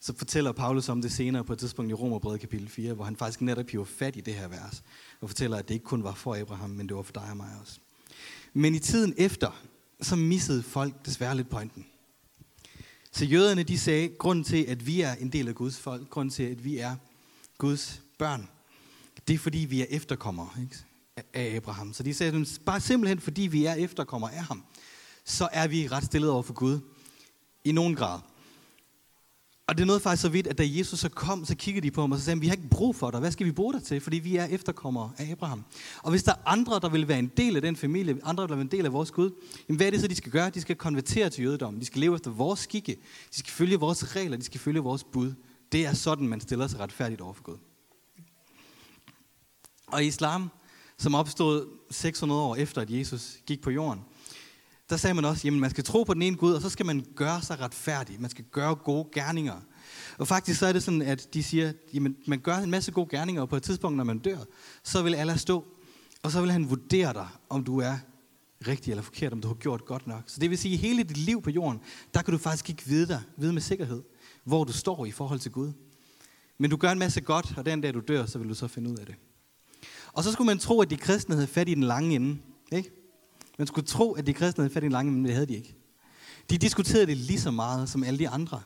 så 0.00 0.16
fortæller 0.16 0.52
Paulus 0.52 0.88
om 0.88 1.02
det 1.02 1.12
senere 1.12 1.44
på 1.44 1.52
et 1.52 1.58
tidspunkt 1.58 1.90
i 1.90 1.94
Romerbrevet 1.94 2.40
kapitel 2.40 2.68
4, 2.68 2.94
hvor 2.94 3.04
han 3.04 3.16
faktisk 3.16 3.40
netop 3.40 3.70
hiver 3.70 3.84
fat 3.84 4.16
i 4.16 4.20
det 4.20 4.34
her 4.34 4.48
vers, 4.48 4.82
og 5.20 5.28
fortæller, 5.28 5.56
at 5.56 5.68
det 5.68 5.74
ikke 5.74 5.84
kun 5.84 6.04
var 6.04 6.14
for 6.14 6.34
Abraham, 6.34 6.70
men 6.70 6.88
det 6.88 6.96
var 6.96 7.02
for 7.02 7.12
dig 7.12 7.26
og 7.30 7.36
mig 7.36 7.50
også. 7.60 7.80
Men 8.54 8.74
i 8.74 8.78
tiden 8.78 9.14
efter, 9.16 9.62
så 10.02 10.16
missede 10.16 10.62
folk 10.62 11.06
desværre 11.06 11.36
lidt 11.36 11.50
pointen. 11.50 11.86
Så 13.12 13.24
jøderne, 13.24 13.62
de 13.62 13.78
sagde, 13.78 14.08
grund 14.08 14.44
til, 14.44 14.64
at 14.64 14.86
vi 14.86 15.00
er 15.00 15.14
en 15.14 15.28
del 15.28 15.48
af 15.48 15.54
Guds 15.54 15.78
folk, 15.78 16.10
grund 16.10 16.30
til, 16.30 16.42
at 16.42 16.64
vi 16.64 16.78
er 16.78 16.96
Guds 17.58 18.02
børn, 18.18 18.48
det 19.28 19.34
er 19.34 19.38
fordi, 19.38 19.58
vi 19.58 19.80
er 19.80 19.86
efterkommere 19.90 20.48
ikke? 20.60 20.76
af 21.34 21.56
Abraham. 21.56 21.92
Så 21.92 22.02
de 22.02 22.14
sagde, 22.14 22.46
bare 22.66 22.80
simpelthen 22.80 23.20
fordi 23.20 23.42
vi 23.42 23.64
er 23.64 23.74
efterkommere 23.74 24.34
af 24.34 24.44
ham, 24.44 24.64
så 25.24 25.48
er 25.52 25.68
vi 25.68 25.88
ret 25.88 26.04
stillet 26.04 26.30
over 26.30 26.42
for 26.42 26.52
Gud 26.52 26.80
i 27.68 27.72
nogen 27.72 27.94
grad. 27.94 28.20
Og 29.68 29.78
det 29.78 29.86
nåede 29.86 30.00
faktisk 30.00 30.22
så 30.22 30.28
vidt, 30.28 30.46
at 30.46 30.58
da 30.58 30.64
Jesus 30.66 31.00
så 31.00 31.08
kom, 31.08 31.44
så 31.44 31.54
kiggede 31.56 31.86
de 31.86 31.90
på 31.90 32.00
ham 32.00 32.12
og 32.12 32.18
så 32.18 32.24
sagde, 32.24 32.40
vi 32.40 32.46
har 32.46 32.54
ikke 32.54 32.68
brug 32.68 32.96
for 32.96 33.10
dig. 33.10 33.20
Hvad 33.20 33.30
skal 33.30 33.46
vi 33.46 33.52
bruge 33.52 33.74
dig 33.74 33.82
til? 33.82 34.00
Fordi 34.00 34.18
vi 34.18 34.36
er 34.36 34.44
efterkommere 34.44 35.12
af 35.18 35.30
Abraham. 35.30 35.64
Og 36.02 36.10
hvis 36.10 36.22
der 36.22 36.32
er 36.32 36.36
andre, 36.46 36.80
der 36.82 36.88
vil 36.88 37.08
være 37.08 37.18
en 37.18 37.32
del 37.36 37.56
af 37.56 37.62
den 37.62 37.76
familie, 37.76 38.18
andre, 38.22 38.42
der 38.42 38.48
vil 38.48 38.56
være 38.56 38.64
en 38.64 38.70
del 38.70 38.86
af 38.86 38.92
vores 38.92 39.10
Gud, 39.10 39.30
jamen 39.68 39.76
hvad 39.76 39.86
er 39.86 39.90
det 39.90 40.00
så, 40.00 40.08
de 40.08 40.14
skal 40.14 40.32
gøre? 40.32 40.50
De 40.50 40.60
skal 40.60 40.76
konvertere 40.76 41.30
til 41.30 41.44
jødedommen. 41.44 41.80
De 41.80 41.86
skal 41.86 42.00
leve 42.00 42.14
efter 42.14 42.30
vores 42.30 42.60
skikke. 42.60 42.92
De 43.32 43.38
skal 43.38 43.52
følge 43.52 43.76
vores 43.76 44.16
regler. 44.16 44.36
De 44.36 44.44
skal 44.44 44.60
følge 44.60 44.80
vores 44.80 45.04
bud. 45.04 45.34
Det 45.72 45.86
er 45.86 45.94
sådan, 45.94 46.28
man 46.28 46.40
stiller 46.40 46.66
sig 46.66 46.80
retfærdigt 46.80 47.20
over 47.20 47.32
for 47.32 47.42
Gud. 47.42 47.56
Og 49.86 50.04
islam, 50.04 50.50
som 50.98 51.14
opstod 51.14 51.66
600 51.90 52.40
år 52.40 52.56
efter, 52.56 52.80
at 52.80 52.90
Jesus 52.90 53.38
gik 53.46 53.62
på 53.62 53.70
jorden, 53.70 54.00
der 54.90 54.96
sagde 54.96 55.14
man 55.14 55.24
også, 55.24 55.48
at 55.48 55.52
man 55.52 55.70
skal 55.70 55.84
tro 55.84 56.02
på 56.02 56.14
den 56.14 56.22
ene 56.22 56.36
Gud, 56.36 56.52
og 56.52 56.62
så 56.62 56.68
skal 56.68 56.86
man 56.86 57.06
gøre 57.16 57.42
sig 57.42 57.60
retfærdig. 57.60 58.20
Man 58.20 58.30
skal 58.30 58.44
gøre 58.44 58.74
gode 58.74 59.08
gerninger. 59.12 59.60
Og 60.18 60.28
faktisk 60.28 60.58
så 60.60 60.66
er 60.66 60.72
det 60.72 60.82
sådan, 60.82 61.02
at 61.02 61.34
de 61.34 61.42
siger, 61.42 61.68
at 61.68 62.02
man 62.26 62.40
gør 62.40 62.56
en 62.56 62.70
masse 62.70 62.92
gode 62.92 63.08
gerninger, 63.10 63.42
og 63.42 63.48
på 63.48 63.56
et 63.56 63.62
tidspunkt, 63.62 63.96
når 63.96 64.04
man 64.04 64.18
dør, 64.18 64.38
så 64.84 65.02
vil 65.02 65.14
Allah 65.14 65.38
stå, 65.38 65.64
og 66.22 66.30
så 66.30 66.40
vil 66.40 66.50
han 66.50 66.70
vurdere 66.70 67.12
dig, 67.12 67.28
om 67.48 67.64
du 67.64 67.80
er 67.80 67.96
rigtig 68.68 68.90
eller 68.90 69.02
forkert, 69.02 69.32
om 69.32 69.40
du 69.40 69.48
har 69.48 69.54
gjort 69.54 69.84
godt 69.84 70.06
nok. 70.06 70.22
Så 70.26 70.40
det 70.40 70.50
vil 70.50 70.58
sige, 70.58 70.74
at 70.74 70.80
hele 70.80 71.02
dit 71.02 71.16
liv 71.16 71.42
på 71.42 71.50
jorden, 71.50 71.80
der 72.14 72.22
kan 72.22 72.32
du 72.32 72.38
faktisk 72.38 72.70
ikke 72.70 72.82
vide, 72.86 73.08
dig, 73.08 73.22
vide 73.36 73.52
med 73.52 73.62
sikkerhed, 73.62 74.02
hvor 74.44 74.64
du 74.64 74.72
står 74.72 75.06
i 75.06 75.10
forhold 75.10 75.40
til 75.40 75.50
Gud. 75.50 75.72
Men 76.58 76.70
du 76.70 76.76
gør 76.76 76.90
en 76.90 76.98
masse 76.98 77.20
godt, 77.20 77.54
og 77.56 77.66
den 77.66 77.80
dag 77.80 77.94
du 77.94 78.00
dør, 78.08 78.26
så 78.26 78.38
vil 78.38 78.48
du 78.48 78.54
så 78.54 78.68
finde 78.68 78.90
ud 78.90 78.96
af 78.96 79.06
det. 79.06 79.14
Og 80.12 80.24
så 80.24 80.32
skulle 80.32 80.46
man 80.46 80.58
tro, 80.58 80.80
at 80.80 80.90
de 80.90 80.96
kristne 80.96 81.34
havde 81.34 81.46
fat 81.46 81.68
i 81.68 81.74
den 81.74 81.82
lange 81.82 82.14
ende. 82.14 82.38
Ikke? 82.72 82.90
Man 83.56 83.66
skulle 83.66 83.86
tro, 83.86 84.12
at 84.12 84.26
de 84.26 84.32
kristne 84.32 84.62
havde 84.62 84.74
fat 84.74 84.84
i 84.84 84.88
lange 84.88 85.12
men 85.12 85.24
det 85.24 85.32
havde 85.32 85.46
de 85.46 85.56
ikke. 85.56 85.74
De 86.50 86.58
diskuterede 86.58 87.06
det 87.06 87.16
lige 87.16 87.40
så 87.40 87.50
meget 87.50 87.88
som 87.88 88.04
alle 88.04 88.18
de 88.18 88.28
andre. 88.28 88.60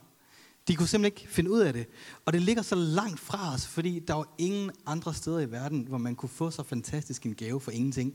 De 0.69 0.77
kunne 0.77 0.89
simpelthen 0.89 1.23
ikke 1.23 1.35
finde 1.35 1.51
ud 1.51 1.61
af 1.61 1.73
det. 1.73 1.87
Og 2.25 2.33
det 2.33 2.43
ligger 2.43 2.63
så 2.63 2.75
langt 2.75 3.21
fra 3.21 3.55
os, 3.55 3.67
fordi 3.67 3.99
der 3.99 4.15
var 4.15 4.35
ingen 4.39 4.71
andre 4.87 5.15
steder 5.15 5.41
i 5.41 5.51
verden, 5.51 5.85
hvor 5.89 5.99
man 5.99 6.15
kunne 6.15 6.29
få 6.29 6.51
så 6.51 6.63
fantastisk 6.63 7.27
en 7.27 7.35
gave 7.35 7.61
for 7.61 7.71
ingenting. 7.71 8.15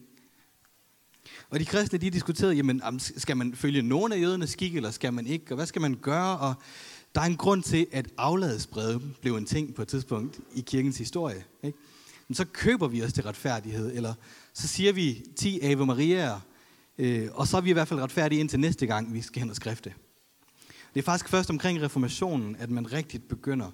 Og 1.49 1.59
de 1.59 1.65
kristne, 1.65 1.99
de 1.99 2.09
diskuterede, 2.09 2.53
jamen, 2.53 2.81
skal 2.99 3.37
man 3.37 3.55
følge 3.55 3.81
nogen 3.81 4.11
af 4.11 4.19
jødernes 4.19 4.49
skik, 4.49 4.75
eller 4.75 4.91
skal 4.91 5.13
man 5.13 5.27
ikke, 5.27 5.45
og 5.49 5.55
hvad 5.55 5.65
skal 5.65 5.81
man 5.81 5.95
gøre? 6.01 6.37
Og 6.37 6.53
der 7.15 7.21
er 7.21 7.25
en 7.25 7.37
grund 7.37 7.63
til, 7.63 7.87
at 7.91 8.07
afladesbrevet 8.17 9.01
blev 9.21 9.35
en 9.35 9.45
ting 9.45 9.75
på 9.75 9.81
et 9.81 9.87
tidspunkt 9.87 10.39
i 10.55 10.61
kirkens 10.61 10.97
historie. 10.97 11.43
Ikke? 11.63 11.77
Men 12.27 12.35
så 12.35 12.45
køber 12.45 12.87
vi 12.87 13.03
os 13.03 13.13
til 13.13 13.23
retfærdighed, 13.23 13.95
eller 13.95 14.13
så 14.53 14.67
siger 14.67 14.93
vi 14.93 15.23
10 15.35 15.59
Ave 15.61 15.85
Mariaer, 15.85 16.39
øh, 16.97 17.29
og 17.33 17.47
så 17.47 17.57
er 17.57 17.61
vi 17.61 17.69
i 17.69 17.73
hvert 17.73 17.87
fald 17.87 17.99
retfærdige 17.99 18.39
indtil 18.39 18.59
næste 18.59 18.87
gang, 18.87 19.13
vi 19.13 19.21
skal 19.21 19.39
hen 19.39 19.49
og 19.49 19.55
skrifte. 19.55 19.93
Det 20.93 20.99
er 20.99 21.05
faktisk 21.05 21.29
først 21.29 21.49
omkring 21.49 21.81
reformationen, 21.81 22.55
at 22.55 22.69
man 22.69 22.93
rigtigt 22.93 23.27
begynder 23.27 23.71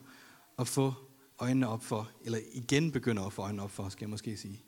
at 0.60 0.68
få 0.68 0.94
øjnene 1.40 1.68
op 1.68 1.84
for, 1.84 2.12
eller 2.22 2.40
igen 2.54 2.92
begynder 2.92 3.26
at 3.26 3.34
få 3.34 3.42
øjnene 3.42 3.64
op 3.64 3.72
for, 3.72 3.90
skal 3.90 4.06
jeg 4.06 4.10
måske 4.10 4.38
sige. 4.38 4.64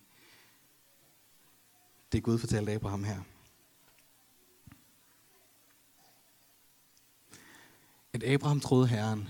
Det 2.12 2.18
er 2.18 2.22
Gud 2.22 2.38
fortalte 2.38 2.72
Abraham 2.72 3.04
her. 3.04 3.20
At 8.14 8.24
Abraham 8.24 8.60
troede 8.60 8.88
Herren, 8.88 9.30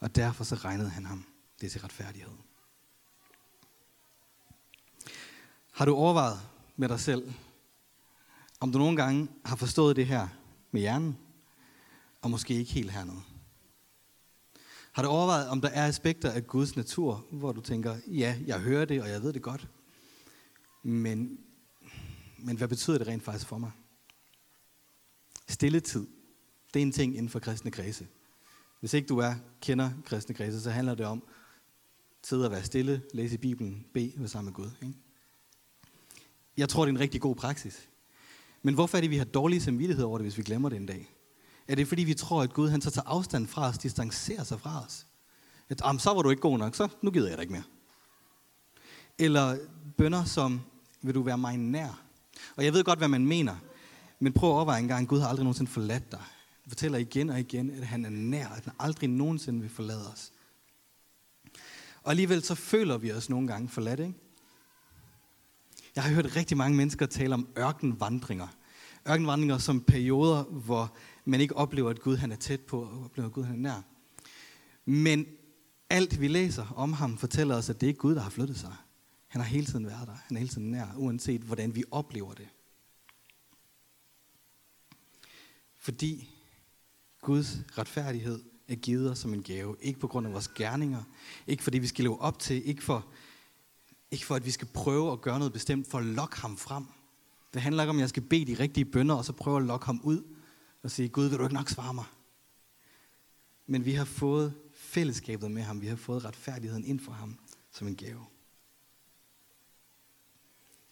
og 0.00 0.16
derfor 0.16 0.44
så 0.44 0.54
regnede 0.54 0.90
han 0.90 1.06
ham 1.06 1.24
det 1.60 1.72
til 1.72 1.80
retfærdighed. 1.80 2.32
Har 5.72 5.84
du 5.84 5.94
overvejet 5.94 6.40
med 6.76 6.88
dig 6.88 7.00
selv, 7.00 7.34
om 8.60 8.72
du 8.72 8.78
nogle 8.78 8.96
gange 8.96 9.28
har 9.44 9.56
forstået 9.56 9.96
det 9.96 10.06
her 10.06 10.28
med 10.70 10.80
hjernen, 10.80 11.18
og 12.22 12.30
måske 12.30 12.54
ikke 12.54 12.72
helt 12.72 12.90
hernede? 12.90 13.20
Har 14.92 15.02
du 15.02 15.08
overvejet, 15.08 15.48
om 15.48 15.60
der 15.60 15.68
er 15.68 15.88
aspekter 15.88 16.30
af 16.30 16.46
Guds 16.46 16.76
natur, 16.76 17.26
hvor 17.30 17.52
du 17.52 17.60
tænker, 17.60 17.96
ja, 18.06 18.36
jeg 18.46 18.60
hører 18.60 18.84
det, 18.84 19.02
og 19.02 19.08
jeg 19.08 19.22
ved 19.22 19.32
det 19.32 19.42
godt, 19.42 19.68
men, 20.82 21.38
men 22.38 22.56
hvad 22.56 22.68
betyder 22.68 22.98
det 22.98 23.06
rent 23.06 23.22
faktisk 23.22 23.46
for 23.46 23.58
mig? 23.58 23.70
Stilletid, 25.48 26.06
det 26.74 26.82
er 26.82 26.86
en 26.86 26.92
ting 26.92 27.16
inden 27.16 27.28
for 27.28 27.38
kristne 27.38 27.70
kredse. 27.70 28.06
Hvis 28.80 28.94
ikke 28.94 29.08
du 29.08 29.18
er 29.18 29.34
kender 29.60 29.90
kristne 30.04 30.34
kredse, 30.34 30.60
så 30.60 30.70
handler 30.70 30.94
det 30.94 31.06
om 31.06 31.22
sidde 32.22 32.44
og 32.44 32.50
være 32.50 32.64
stille, 32.64 33.02
læse 33.14 33.34
i 33.34 33.38
Bibelen, 33.38 33.86
bede 33.94 34.28
sammen 34.28 34.46
med 34.46 34.54
Gud. 34.54 34.70
Ikke? 34.82 34.94
Jeg 36.56 36.68
tror, 36.68 36.84
det 36.84 36.92
er 36.92 36.96
en 36.96 37.00
rigtig 37.00 37.20
god 37.20 37.36
praksis. 37.36 37.88
Men 38.62 38.74
hvorfor 38.74 38.96
er 38.96 39.00
det, 39.00 39.10
vi 39.10 39.16
har 39.16 39.24
dårlig 39.24 39.62
samvittighed 39.62 40.04
over 40.04 40.18
det, 40.18 40.24
hvis 40.24 40.38
vi 40.38 40.42
glemmer 40.42 40.68
det 40.68 40.76
en 40.76 40.86
dag? 40.86 41.14
Er 41.68 41.74
det 41.74 41.88
fordi, 41.88 42.04
vi 42.04 42.14
tror, 42.14 42.42
at 42.42 42.52
Gud 42.52 42.68
han 42.68 42.80
så 42.80 42.90
tager 42.90 43.08
afstand 43.08 43.46
fra 43.46 43.68
os, 43.68 43.78
distancerer 43.78 44.44
sig 44.44 44.60
fra 44.60 44.84
os? 44.84 45.06
At 45.70 45.82
så 45.98 46.14
var 46.14 46.22
du 46.22 46.30
ikke 46.30 46.42
god 46.42 46.58
nok, 46.58 46.74
så 46.74 46.88
nu 47.02 47.10
gider 47.10 47.28
jeg 47.28 47.36
dig 47.36 47.42
ikke 47.42 47.52
mere. 47.52 47.62
Eller 49.18 49.58
bønder 49.96 50.24
som, 50.24 50.60
vil 51.02 51.14
du 51.14 51.22
være 51.22 51.38
mig 51.38 51.56
nær? 51.56 52.02
Og 52.56 52.64
jeg 52.64 52.72
ved 52.72 52.84
godt, 52.84 52.98
hvad 52.98 53.08
man 53.08 53.26
mener. 53.26 53.56
Men 54.20 54.32
prøv 54.32 54.50
at 54.50 54.54
overveje 54.54 54.80
engang, 54.80 55.08
Gud 55.08 55.20
har 55.20 55.28
aldrig 55.28 55.44
nogensinde 55.44 55.70
forladt 55.70 56.12
dig. 56.12 56.22
Han 56.62 56.70
fortæller 56.70 56.98
igen 56.98 57.30
og 57.30 57.40
igen, 57.40 57.70
at 57.70 57.86
han 57.86 58.04
er 58.04 58.10
nær, 58.10 58.48
at 58.48 58.64
han 58.64 58.72
aldrig 58.78 59.10
nogensinde 59.10 59.60
vil 59.60 59.70
forlade 59.70 60.12
os. 60.12 60.32
Og 62.02 62.10
alligevel 62.10 62.42
så 62.42 62.54
føler 62.54 62.98
vi 62.98 63.12
os 63.12 63.28
nogle 63.28 63.48
gange 63.48 63.68
forladt, 63.68 64.00
ikke? 64.00 64.14
Jeg 65.98 66.04
har 66.06 66.14
hørt 66.14 66.36
rigtig 66.36 66.56
mange 66.56 66.76
mennesker 66.76 67.06
tale 67.06 67.34
om 67.34 67.48
ørkenvandringer. 67.58 68.46
Ørkenvandringer 69.08 69.58
som 69.58 69.80
perioder, 69.80 70.44
hvor 70.44 70.96
man 71.24 71.40
ikke 71.40 71.56
oplever, 71.56 71.90
at 71.90 72.00
Gud 72.00 72.16
han 72.16 72.32
er 72.32 72.36
tæt 72.36 72.60
på, 72.60 72.80
og 72.80 73.04
oplever, 73.04 73.28
at 73.28 73.32
Gud 73.32 73.44
han 73.44 73.54
er 73.54 73.58
nær. 73.58 73.82
Men 74.84 75.26
alt 75.90 76.20
vi 76.20 76.28
læser 76.28 76.66
om 76.76 76.92
ham 76.92 77.18
fortæller 77.18 77.56
os, 77.56 77.70
at 77.70 77.80
det 77.80 77.88
er 77.88 77.92
Gud, 77.92 78.14
der 78.14 78.20
har 78.20 78.30
flyttet 78.30 78.58
sig. 78.58 78.74
Han 79.28 79.40
har 79.40 79.48
hele 79.48 79.66
tiden 79.66 79.86
været 79.86 80.08
der. 80.08 80.16
Han 80.26 80.36
er 80.36 80.38
hele 80.38 80.50
tiden 80.50 80.70
nær, 80.70 80.86
uanset 80.96 81.40
hvordan 81.40 81.74
vi 81.74 81.84
oplever 81.90 82.34
det. 82.34 82.48
Fordi 85.78 86.30
Guds 87.20 87.58
retfærdighed 87.78 88.42
er 88.68 88.76
givet 88.76 89.10
os 89.10 89.18
som 89.18 89.34
en 89.34 89.42
gave. 89.42 89.76
Ikke 89.80 90.00
på 90.00 90.06
grund 90.08 90.26
af 90.26 90.32
vores 90.32 90.48
gerninger. 90.48 91.02
Ikke 91.46 91.62
fordi 91.62 91.78
vi 91.78 91.86
skal 91.86 92.04
leve 92.04 92.20
op 92.20 92.38
til. 92.38 92.68
Ikke 92.68 92.84
for 92.84 93.06
ikke 94.10 94.26
for, 94.26 94.34
at 94.34 94.46
vi 94.46 94.50
skal 94.50 94.68
prøve 94.74 95.12
at 95.12 95.20
gøre 95.20 95.38
noget 95.38 95.52
bestemt 95.52 95.90
for 95.90 95.98
at 95.98 96.04
lokke 96.04 96.36
ham 96.36 96.56
frem. 96.56 96.86
Det 97.54 97.62
handler 97.62 97.82
ikke 97.82 97.90
om, 97.90 97.96
at 97.96 98.00
jeg 98.00 98.08
skal 98.08 98.22
bede 98.22 98.46
de 98.46 98.62
rigtige 98.62 98.84
bønder, 98.84 99.14
og 99.14 99.24
så 99.24 99.32
prøve 99.32 99.56
at 99.56 99.62
lokke 99.62 99.86
ham 99.86 100.00
ud 100.04 100.22
og 100.82 100.90
sige, 100.90 101.08
Gud, 101.08 101.28
vil 101.28 101.38
du 101.38 101.42
ikke 101.42 101.54
nok 101.54 101.68
svare 101.68 101.94
mig? 101.94 102.04
Men 103.66 103.84
vi 103.84 103.92
har 103.92 104.04
fået 104.04 104.54
fællesskabet 104.74 105.50
med 105.50 105.62
ham. 105.62 105.80
Vi 105.80 105.86
har 105.86 105.96
fået 105.96 106.24
retfærdigheden 106.24 106.84
ind 106.84 107.00
for 107.00 107.12
ham 107.12 107.38
som 107.70 107.88
en 107.88 107.96
gave. 107.96 108.26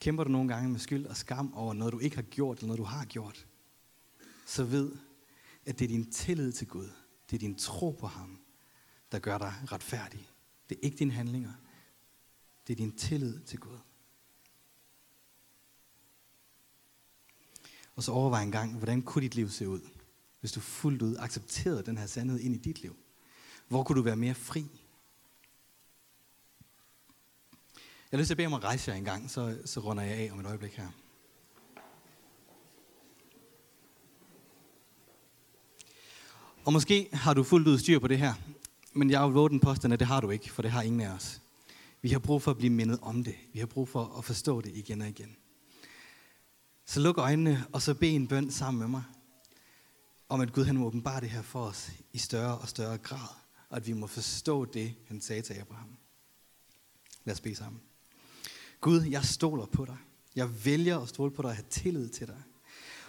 Kæmper 0.01 0.25
du 0.25 0.31
nogle 0.31 0.55
gange 0.55 0.69
med 0.69 0.81
skyld 0.81 1.07
og 1.07 1.17
skam 1.17 1.55
over 1.55 1.75
noget, 1.75 1.93
du 1.93 1.99
ikke 1.99 2.17
har 2.17 2.23
gjort, 2.23 2.59
eller 2.59 2.67
noget, 2.67 2.79
du 2.79 2.85
har 2.85 3.05
gjort, 3.05 3.47
så 4.47 4.65
ved, 4.65 4.93
at 5.67 5.79
det 5.79 5.85
er 5.85 5.89
din 5.89 6.11
tillid 6.11 6.53
til 6.53 6.67
Gud, 6.67 6.89
det 7.31 7.37
er 7.37 7.39
din 7.39 7.55
tro 7.55 7.91
på 7.91 8.07
ham, 8.07 8.39
der 9.13 9.19
gør 9.19 9.39
dig 9.39 9.55
retfærdig. 9.73 10.31
Det 10.69 10.75
er 10.75 10.81
ikke 10.83 10.97
dine 10.97 11.13
handlinger, 11.13 11.53
det 12.67 12.73
er 12.73 12.77
din 12.77 12.97
tillid 12.97 13.41
til 13.41 13.59
Gud. 13.59 13.79
Og 17.97 18.03
så 18.03 18.13
overvej 18.13 18.43
en 18.43 18.53
gang, 18.53 18.77
hvordan 18.79 19.03
kunne 19.03 19.23
dit 19.23 19.35
liv 19.35 19.51
se 19.51 19.69
ud, 19.69 19.81
hvis 20.41 20.53
du 20.53 20.61
fuldt 20.61 21.03
ud 21.03 21.17
accepterede 21.19 21.83
den 21.83 21.99
her 21.99 22.07
sandhed 22.07 22.41
ind 22.41 22.55
i 22.55 22.59
dit 22.59 22.83
liv? 22.83 22.97
Hvor 23.69 23.83
kunne 23.83 23.97
du 23.97 24.03
være 24.03 24.17
mere 24.17 24.35
fri? 24.35 24.67
Jeg 28.11 28.19
har 28.19 28.19
lyst 28.19 28.27
til 28.27 28.35
at 28.35 28.37
bede 28.37 28.47
om 28.47 28.55
at 28.55 28.65
rejse 28.65 28.91
jer 28.91 28.97
en 28.97 29.05
gang, 29.05 29.31
så, 29.31 29.59
så 29.65 29.81
runder 29.81 30.03
jeg 30.03 30.17
af 30.17 30.33
om 30.33 30.41
et 30.41 30.47
øjeblik 30.47 30.73
her. 30.73 30.89
Og 36.65 36.73
måske 36.73 37.09
har 37.13 37.35
du 37.35 37.43
fuldt 37.43 37.69
ud 37.69 37.79
styr 37.79 37.99
på 37.99 38.09
det 38.09 38.19
her, 38.19 38.35
men 38.93 39.11
jeg 39.11 39.19
har 39.19 39.27
jo 39.27 39.49
den 39.49 39.61
påstand, 39.61 39.93
at 39.93 40.01
det 40.01 40.09
har 40.09 40.21
du 40.21 40.31
ikke, 40.31 40.53
for 40.53 40.63
det 40.63 40.71
har 40.71 40.83
ingen 40.83 41.01
af 41.01 41.09
os. 41.09 41.41
Vi 42.07 42.11
har 42.11 42.19
brug 42.19 42.43
for 42.43 42.51
at 42.51 42.57
blive 42.57 42.73
mindet 42.73 42.99
om 43.03 43.25
det. 43.25 43.35
Vi 43.53 43.59
har 43.59 43.67
brug 43.67 43.89
for 43.89 44.19
at 44.19 44.25
forstå 44.25 44.61
det 44.61 44.73
igen 44.75 45.01
og 45.03 45.09
igen. 45.09 45.37
Så 46.85 47.01
luk 47.01 47.19
øjnene, 47.19 47.67
og 47.73 47.83
så 47.83 47.95
bed 47.95 48.09
en 48.09 48.29
bøn 48.29 48.51
sammen 48.51 48.79
med 48.79 48.89
mig, 48.89 49.03
om 50.29 50.41
at 50.41 50.53
Gud 50.53 50.65
han 50.65 50.77
må 50.77 50.87
åbenbare 50.87 51.21
det 51.21 51.31
her 51.31 51.43
for 51.43 51.61
os 51.61 51.91
i 52.13 52.19
større 52.19 52.59
og 52.59 52.69
større 52.69 52.99
grad, 52.99 53.29
og 53.69 53.77
at 53.77 53.87
vi 53.87 53.93
må 53.93 54.07
forstå 54.07 54.65
det, 54.65 54.95
han 55.09 55.21
sagde 55.21 55.43
til 55.43 55.55
Abraham. 55.55 55.97
Lad 57.25 57.35
os 57.35 57.41
bede 57.41 57.55
sammen. 57.55 57.83
Gud, 58.81 59.03
jeg 59.03 59.25
stoler 59.25 59.67
på 59.67 59.85
dig. 59.85 59.97
Jeg 60.37 60.65
vælger 60.65 60.99
at 60.99 61.09
stole 61.09 61.31
på 61.31 61.43
dig 61.43 61.51
og 61.51 61.57
have 61.57 61.67
tillid 61.71 62.09
til 62.09 62.27
dig. 62.27 62.43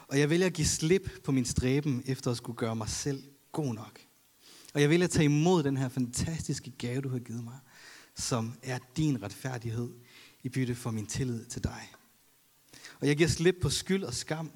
Og 0.07 0.19
jeg 0.19 0.29
vælger 0.29 0.47
at 0.47 0.53
give 0.53 0.67
slip 0.67 1.09
på 1.23 1.31
min 1.31 1.45
stræben 1.45 2.03
efter 2.05 2.31
at 2.31 2.37
skulle 2.37 2.57
gøre 2.57 2.75
mig 2.75 2.89
selv 2.89 3.23
god 3.51 3.73
nok. 3.73 3.99
Og 4.73 4.81
jeg 4.81 4.89
vælger 4.89 5.05
at 5.05 5.11
tage 5.11 5.25
imod 5.25 5.63
den 5.63 5.77
her 5.77 5.89
fantastiske 5.89 6.71
gave, 6.71 7.01
du 7.01 7.09
har 7.09 7.19
givet 7.19 7.43
mig 7.43 7.59
som 8.17 8.53
er 8.63 8.79
din 8.97 9.23
retfærdighed 9.23 9.93
i 10.43 10.49
bytte 10.49 10.75
for 10.75 10.91
min 10.91 11.07
tillid 11.07 11.45
til 11.45 11.63
dig. 11.63 11.91
Og 12.99 13.07
jeg 13.07 13.17
giver 13.17 13.29
slip 13.29 13.55
på 13.61 13.69
skyld 13.69 14.03
og 14.03 14.13
skam, 14.13 14.51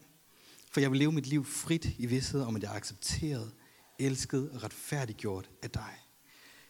for 0.71 0.79
jeg 0.79 0.91
vil 0.91 0.99
leve 0.99 1.11
mit 1.11 1.27
liv 1.27 1.45
frit 1.45 1.85
i 1.97 2.05
vidsthed 2.05 2.41
om, 2.41 2.55
at 2.55 2.63
jeg 2.63 2.71
er 2.71 2.75
accepteret, 2.75 3.51
elsket 3.99 4.51
og 4.51 4.63
retfærdiggjort 4.63 5.49
af 5.61 5.69
dig. 5.69 5.93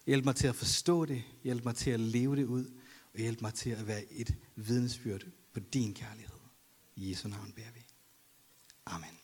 Hjælp 0.05 0.25
mig 0.25 0.35
til 0.35 0.47
at 0.47 0.55
forstå 0.55 1.05
det, 1.05 1.23
hjælp 1.43 1.65
mig 1.65 1.75
til 1.75 1.91
at 1.91 1.99
leve 1.99 2.35
det 2.35 2.45
ud, 2.45 2.65
og 3.13 3.19
hjælp 3.19 3.41
mig 3.41 3.53
til 3.53 3.69
at 3.69 3.87
være 3.87 4.13
et 4.13 4.35
vidnesbyrd 4.55 5.21
på 5.53 5.59
din 5.59 5.93
kærlighed. 5.93 6.39
I 6.95 7.09
Jesu 7.09 7.27
navn 7.27 7.51
beder 7.51 7.71
vi. 7.73 7.85
Amen. 8.85 9.20